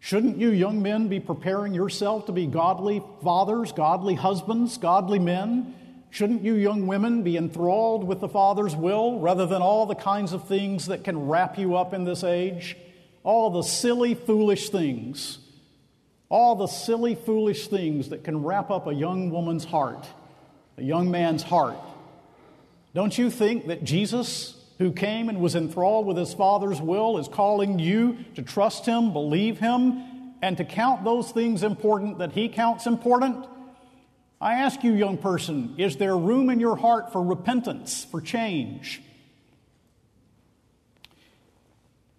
Shouldn't 0.01 0.39
you, 0.39 0.51
young 0.51 0.83
men, 0.83 1.09
be 1.09 1.21
preparing 1.21 1.75
yourself 1.75 2.27
to 2.27 2.33
be 2.33 2.47
godly 2.47 3.03
fathers, 3.23 3.73
godly 3.73 4.15
husbands, 4.15 4.79
godly 4.79 5.19
men? 5.19 5.75
Shouldn't 6.11 6.43
you, 6.43 6.55
young 6.55 6.87
women, 6.87 7.23
be 7.23 7.37
enthralled 7.37 8.05
with 8.05 8.21
the 8.21 8.29
Father's 8.29 8.75
will 8.75 9.21
rather 9.21 9.47
than 9.47 9.61
all 9.61 9.87
the 9.87 9.95
kinds 9.95 10.33
of 10.33 10.49
things 10.49 10.87
that 10.87 11.05
can 11.05 11.29
wrap 11.29 11.59
you 11.59 11.77
up 11.77 11.93
in 11.93 12.05
this 12.05 12.25
age? 12.25 12.77
All 13.29 13.51
the 13.51 13.63
silly, 13.63 14.15
foolish 14.15 14.71
things. 14.71 15.39
All 16.31 16.57
the 16.57 16.67
silly, 16.67 17.15
foolish 17.15 17.69
things 17.69 18.09
that 18.09 18.25
can 18.25 18.43
wrap 18.43 18.71
up 18.71 18.87
a 18.87 18.95
young 18.95 19.29
woman's 19.29 19.67
heart, 19.67 20.07
a 20.79 20.83
young 20.83 21.11
man's 21.11 21.43
heart. 21.43 21.77
Don't 22.95 23.19
you 23.19 23.31
think 23.31 23.67
that 23.67 23.85
Jesus 23.85 24.57
who 24.79 24.93
came 24.93 25.29
and 25.29 25.43
was 25.43 25.55
enthralled 25.55 26.07
with 26.07 26.17
his 26.17 26.33
Father's 26.33 26.81
will, 26.81 27.19
is 27.19 27.29
calling 27.29 27.79
you 27.79 28.17
to 28.35 28.41
trust 28.41 28.87
him, 28.87 29.13
believe 29.13 29.59
him, 29.59 30.33
and 30.41 30.57
to 30.57 30.65
count 30.65 31.05
those 31.05 31.31
things 31.31 31.63
important 31.63 32.21
that 32.21 32.33
he 32.33 32.49
counts 32.49 32.87
important? 32.87 33.47
I 34.41 34.55
ask 34.55 34.83
you, 34.83 34.95
young 34.95 35.19
person, 35.19 35.75
is 35.77 35.99
there 35.99 36.17
room 36.17 36.49
in 36.49 36.61
your 36.61 36.77
heart 36.77 37.13
for 37.13 37.23
repentance, 37.23 38.05
for 38.11 38.23
change? 38.23 39.03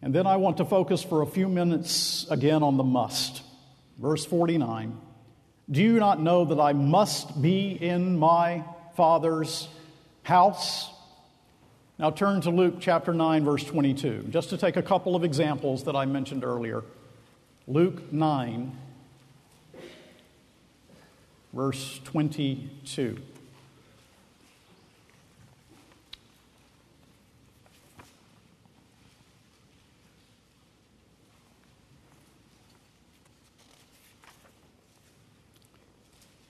And 0.02 0.16
then 0.16 0.26
I 0.26 0.38
want 0.38 0.58
to 0.58 0.66
focus 0.66 1.04
for 1.04 1.22
a 1.22 1.28
few 1.28 1.48
minutes 1.50 2.26
again 2.30 2.64
on 2.64 2.78
the 2.78 2.84
must. 2.84 3.42
Verse 3.98 4.26
49 4.26 4.98
Do 5.70 5.82
you 5.82 6.00
not 6.00 6.22
know 6.22 6.46
that 6.46 6.60
I 6.60 6.74
must 6.74 7.42
be 7.42 7.72
in 7.72 8.18
my 8.18 8.64
Father's 8.96 9.68
house? 10.24 10.90
Now 11.98 12.12
turn 12.12 12.40
to 12.42 12.50
Luke 12.50 12.76
chapter 12.80 13.14
9, 13.14 13.44
verse 13.44 13.66
22, 13.66 14.28
just 14.30 14.52
to 14.52 14.58
take 14.58 14.78
a 14.78 14.82
couple 14.82 15.18
of 15.18 15.26
examples 15.26 15.84
that 15.84 15.98
I 15.98 16.06
mentioned 16.06 16.46
earlier. 16.46 16.84
Luke 17.68 18.14
9, 18.14 18.78
verse 21.52 22.00
22. 22.06 23.18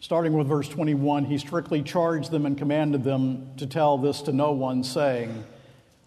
Starting 0.01 0.31
with 0.31 0.47
verse 0.47 0.69
21, 0.69 1.25
he 1.25 1.37
strictly 1.37 1.83
charged 1.83 2.31
them 2.31 2.45
and 2.45 2.57
commanded 2.57 3.03
them 3.03 3.51
to 3.57 3.67
tell 3.67 3.97
this 3.97 4.21
to 4.21 4.31
no 4.31 4.53
one, 4.53 4.81
saying, 4.81 5.43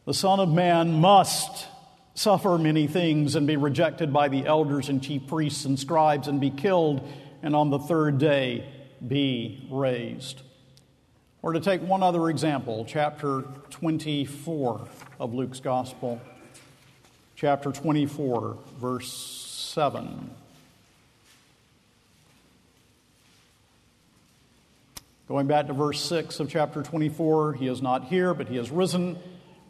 The 0.06 0.14
Son 0.14 0.40
of 0.40 0.48
Man 0.48 0.94
must 0.94 1.66
suffer 2.14 2.56
many 2.56 2.86
things 2.86 3.34
and 3.34 3.46
be 3.46 3.56
rejected 3.56 4.10
by 4.10 4.28
the 4.28 4.46
elders 4.46 4.88
and 4.88 5.02
chief 5.02 5.26
priests 5.26 5.66
and 5.66 5.78
scribes 5.78 6.26
and 6.26 6.40
be 6.40 6.48
killed, 6.48 7.06
and 7.42 7.54
on 7.54 7.68
the 7.68 7.78
third 7.78 8.16
day 8.16 8.66
be 9.06 9.66
raised. 9.70 10.40
Or 11.42 11.52
to 11.52 11.60
take 11.60 11.82
one 11.82 12.02
other 12.02 12.30
example, 12.30 12.86
chapter 12.88 13.44
24 13.70 14.88
of 15.20 15.34
Luke's 15.34 15.60
Gospel, 15.60 16.18
chapter 17.36 17.72
24, 17.72 18.56
verse 18.78 19.12
7. 19.12 20.30
Going 25.32 25.46
back 25.46 25.68
to 25.68 25.72
verse 25.72 25.98
6 25.98 26.40
of 26.40 26.50
chapter 26.50 26.82
24, 26.82 27.54
he 27.54 27.66
is 27.66 27.80
not 27.80 28.04
here, 28.04 28.34
but 28.34 28.48
he 28.48 28.56
has 28.56 28.70
risen. 28.70 29.18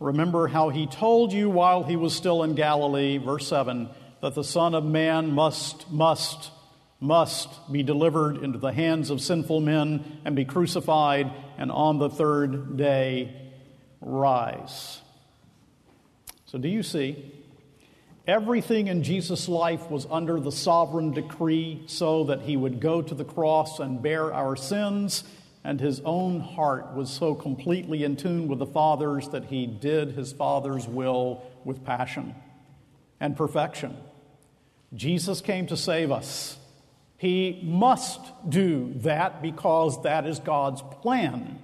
Remember 0.00 0.48
how 0.48 0.70
he 0.70 0.88
told 0.88 1.32
you 1.32 1.48
while 1.48 1.84
he 1.84 1.94
was 1.94 2.16
still 2.16 2.42
in 2.42 2.56
Galilee, 2.56 3.18
verse 3.18 3.46
7, 3.46 3.88
that 4.22 4.34
the 4.34 4.42
Son 4.42 4.74
of 4.74 4.84
Man 4.84 5.30
must, 5.30 5.88
must, 5.88 6.50
must 6.98 7.48
be 7.70 7.84
delivered 7.84 8.38
into 8.42 8.58
the 8.58 8.72
hands 8.72 9.08
of 9.08 9.20
sinful 9.20 9.60
men 9.60 10.18
and 10.24 10.34
be 10.34 10.44
crucified, 10.44 11.30
and 11.56 11.70
on 11.70 12.00
the 12.00 12.10
third 12.10 12.76
day 12.76 13.32
rise. 14.00 15.00
So, 16.46 16.58
do 16.58 16.66
you 16.66 16.82
see? 16.82 17.32
Everything 18.26 18.88
in 18.88 19.04
Jesus' 19.04 19.48
life 19.48 19.88
was 19.88 20.08
under 20.10 20.40
the 20.40 20.50
sovereign 20.50 21.12
decree 21.12 21.84
so 21.86 22.24
that 22.24 22.40
he 22.40 22.56
would 22.56 22.80
go 22.80 23.00
to 23.00 23.14
the 23.14 23.24
cross 23.24 23.78
and 23.78 24.02
bear 24.02 24.34
our 24.34 24.56
sins 24.56 25.22
and 25.64 25.80
his 25.80 26.00
own 26.04 26.40
heart 26.40 26.94
was 26.94 27.10
so 27.10 27.34
completely 27.34 28.04
in 28.04 28.16
tune 28.16 28.48
with 28.48 28.58
the 28.58 28.66
Father's 28.66 29.28
that 29.28 29.44
he 29.44 29.66
did 29.66 30.12
his 30.12 30.32
Father's 30.32 30.86
will 30.86 31.42
with 31.64 31.84
passion 31.84 32.34
and 33.20 33.36
perfection. 33.36 33.96
Jesus 34.94 35.40
came 35.40 35.66
to 35.68 35.76
save 35.76 36.10
us. 36.10 36.58
He 37.16 37.60
must 37.62 38.20
do 38.48 38.92
that 38.96 39.40
because 39.40 40.02
that 40.02 40.26
is 40.26 40.40
God's 40.40 40.82
plan. 40.82 41.60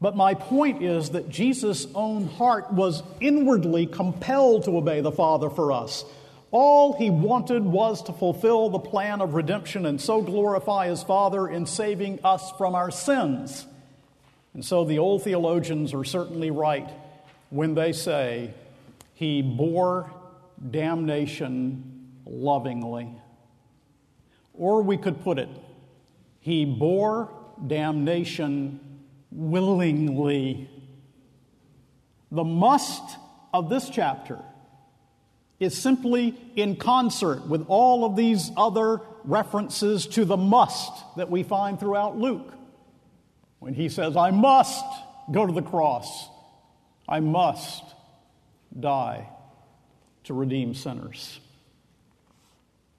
But 0.00 0.16
my 0.16 0.34
point 0.34 0.82
is 0.82 1.10
that 1.10 1.28
Jesus' 1.28 1.86
own 1.94 2.26
heart 2.26 2.72
was 2.72 3.02
inwardly 3.20 3.86
compelled 3.86 4.64
to 4.64 4.76
obey 4.76 5.00
the 5.00 5.12
Father 5.12 5.50
for 5.50 5.72
us. 5.72 6.04
All 6.50 6.96
he 6.96 7.10
wanted 7.10 7.64
was 7.64 8.02
to 8.04 8.12
fulfill 8.12 8.70
the 8.70 8.78
plan 8.78 9.20
of 9.20 9.34
redemption 9.34 9.84
and 9.84 10.00
so 10.00 10.22
glorify 10.22 10.88
his 10.88 11.02
Father 11.02 11.48
in 11.48 11.66
saving 11.66 12.20
us 12.22 12.52
from 12.52 12.74
our 12.74 12.90
sins. 12.90 13.66
And 14.54 14.64
so 14.64 14.84
the 14.84 14.98
old 14.98 15.22
theologians 15.22 15.92
are 15.92 16.04
certainly 16.04 16.50
right 16.50 16.88
when 17.50 17.74
they 17.74 17.92
say 17.92 18.54
he 19.14 19.42
bore 19.42 20.10
damnation 20.70 22.10
lovingly. 22.24 23.08
Or 24.54 24.82
we 24.82 24.96
could 24.96 25.22
put 25.22 25.38
it, 25.38 25.48
he 26.40 26.64
bore 26.64 27.30
damnation 27.66 28.80
willingly. 29.30 30.70
The 32.30 32.44
must 32.44 33.18
of 33.52 33.68
this 33.68 33.90
chapter 33.90 34.38
is 35.58 35.76
simply 35.76 36.34
in 36.54 36.76
concert 36.76 37.46
with 37.46 37.64
all 37.68 38.04
of 38.04 38.16
these 38.16 38.50
other 38.56 39.00
references 39.24 40.06
to 40.06 40.24
the 40.24 40.36
must 40.36 40.92
that 41.16 41.30
we 41.30 41.42
find 41.42 41.80
throughout 41.80 42.18
Luke. 42.18 42.52
When 43.58 43.74
he 43.74 43.88
says, 43.88 44.16
I 44.16 44.30
must 44.30 44.84
go 45.30 45.46
to 45.46 45.52
the 45.52 45.62
cross, 45.62 46.28
I 47.08 47.20
must 47.20 47.82
die 48.78 49.28
to 50.24 50.34
redeem 50.34 50.74
sinners. 50.74 51.40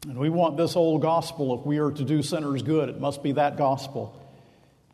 And 0.07 0.17
we 0.17 0.29
want 0.29 0.57
this 0.57 0.75
old 0.75 1.01
gospel. 1.01 1.59
If 1.59 1.65
we 1.65 1.79
are 1.79 1.91
to 1.91 2.03
do 2.03 2.23
sinners 2.23 2.63
good, 2.63 2.89
it 2.89 2.99
must 2.99 3.21
be 3.21 3.33
that 3.33 3.57
gospel. 3.57 4.19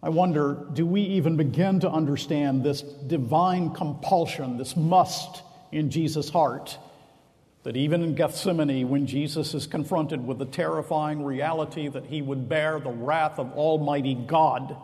I 0.02 0.10
wonder, 0.10 0.66
do 0.74 0.86
we 0.86 1.02
even 1.02 1.38
begin 1.38 1.80
to 1.82 1.90
understand 1.90 2.64
this 2.64 2.82
divine 2.82 3.74
compulsion, 3.74 4.58
this 4.58 4.76
must 4.76 5.44
in 5.72 5.90
Jesus' 5.92 6.30
heart? 6.30 6.78
That 7.64 7.78
even 7.78 8.04
in 8.04 8.16
Gethsemane, 8.16 8.90
when 8.90 9.08
Jesus 9.08 9.54
is 9.54 9.68
confronted 9.68 10.28
with 10.28 10.38
the 10.38 10.46
terrifying 10.46 11.24
reality 11.24 11.88
that 11.88 12.08
he 12.08 12.22
would 12.22 12.50
bear 12.50 12.80
the 12.80 12.92
wrath 12.92 13.40
of 13.40 13.54
Almighty 13.54 14.16
God, 14.16 14.76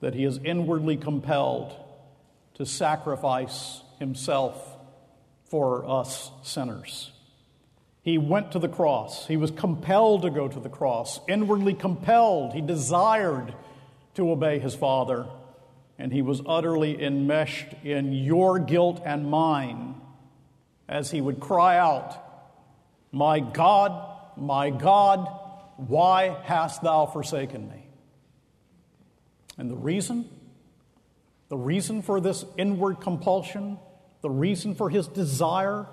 that 0.00 0.14
he 0.14 0.24
is 0.24 0.38
inwardly 0.44 0.98
compelled 0.98 1.74
to 2.54 2.66
sacrifice 2.66 3.80
himself 3.98 4.76
for 5.46 5.88
us 5.88 6.30
sinners. 6.42 7.10
He 8.02 8.18
went 8.18 8.52
to 8.52 8.58
the 8.58 8.68
cross. 8.68 9.26
He 9.26 9.38
was 9.38 9.50
compelled 9.50 10.22
to 10.22 10.30
go 10.30 10.46
to 10.46 10.60
the 10.60 10.68
cross, 10.68 11.20
inwardly 11.26 11.72
compelled. 11.72 12.52
He 12.52 12.60
desired 12.60 13.54
to 14.16 14.30
obey 14.30 14.58
his 14.58 14.74
Father, 14.74 15.26
and 15.98 16.12
he 16.12 16.20
was 16.20 16.42
utterly 16.46 17.02
enmeshed 17.02 17.72
in 17.82 18.12
your 18.12 18.58
guilt 18.58 19.00
and 19.06 19.30
mine 19.30 19.94
as 20.88 21.10
he 21.10 21.20
would 21.20 21.40
cry 21.40 21.78
out, 21.78 22.16
My 23.12 23.40
God, 23.40 24.18
my 24.36 24.70
God, 24.70 25.28
why 25.76 26.36
hast 26.44 26.82
thou 26.82 27.06
forsaken 27.06 27.68
me? 27.68 27.86
And 29.56 29.70
the 29.70 29.76
reason? 29.76 30.28
The 31.48 31.56
reason 31.56 32.02
for 32.02 32.20
this 32.20 32.44
inward 32.56 33.00
compulsion, 33.00 33.78
the 34.22 34.30
reason 34.30 34.74
for 34.74 34.90
his 34.90 35.06
desire, 35.06 35.86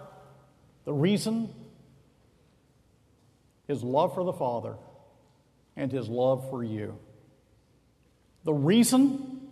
the 0.85 0.93
reason? 0.93 1.53
His 3.67 3.83
love 3.83 4.13
for 4.15 4.23
the 4.23 4.33
Father 4.33 4.75
and 5.75 5.91
his 5.91 6.09
love 6.09 6.49
for 6.49 6.63
you. 6.63 6.97
The 8.43 8.53
reason? 8.53 9.49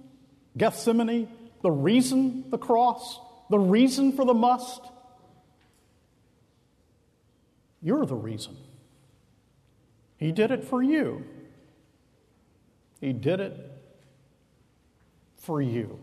Gethsemane, 0.57 1.29
the 1.61 1.71
reason 1.71 2.49
the 2.49 2.57
cross, 2.57 3.19
the 3.49 3.59
reason 3.59 4.13
for 4.13 4.25
the 4.25 4.33
must, 4.33 4.81
you're 7.81 8.05
the 8.05 8.15
reason. 8.15 8.57
He 10.17 10.31
did 10.31 10.51
it 10.51 10.63
for 10.63 10.83
you. 10.83 11.23
He 12.99 13.13
did 13.13 13.39
it 13.39 13.71
for 15.37 15.61
you. 15.61 15.97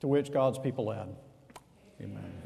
To 0.00 0.08
which 0.08 0.32
God's 0.32 0.58
people 0.58 0.92
add, 0.92 1.08
Amen. 2.00 2.45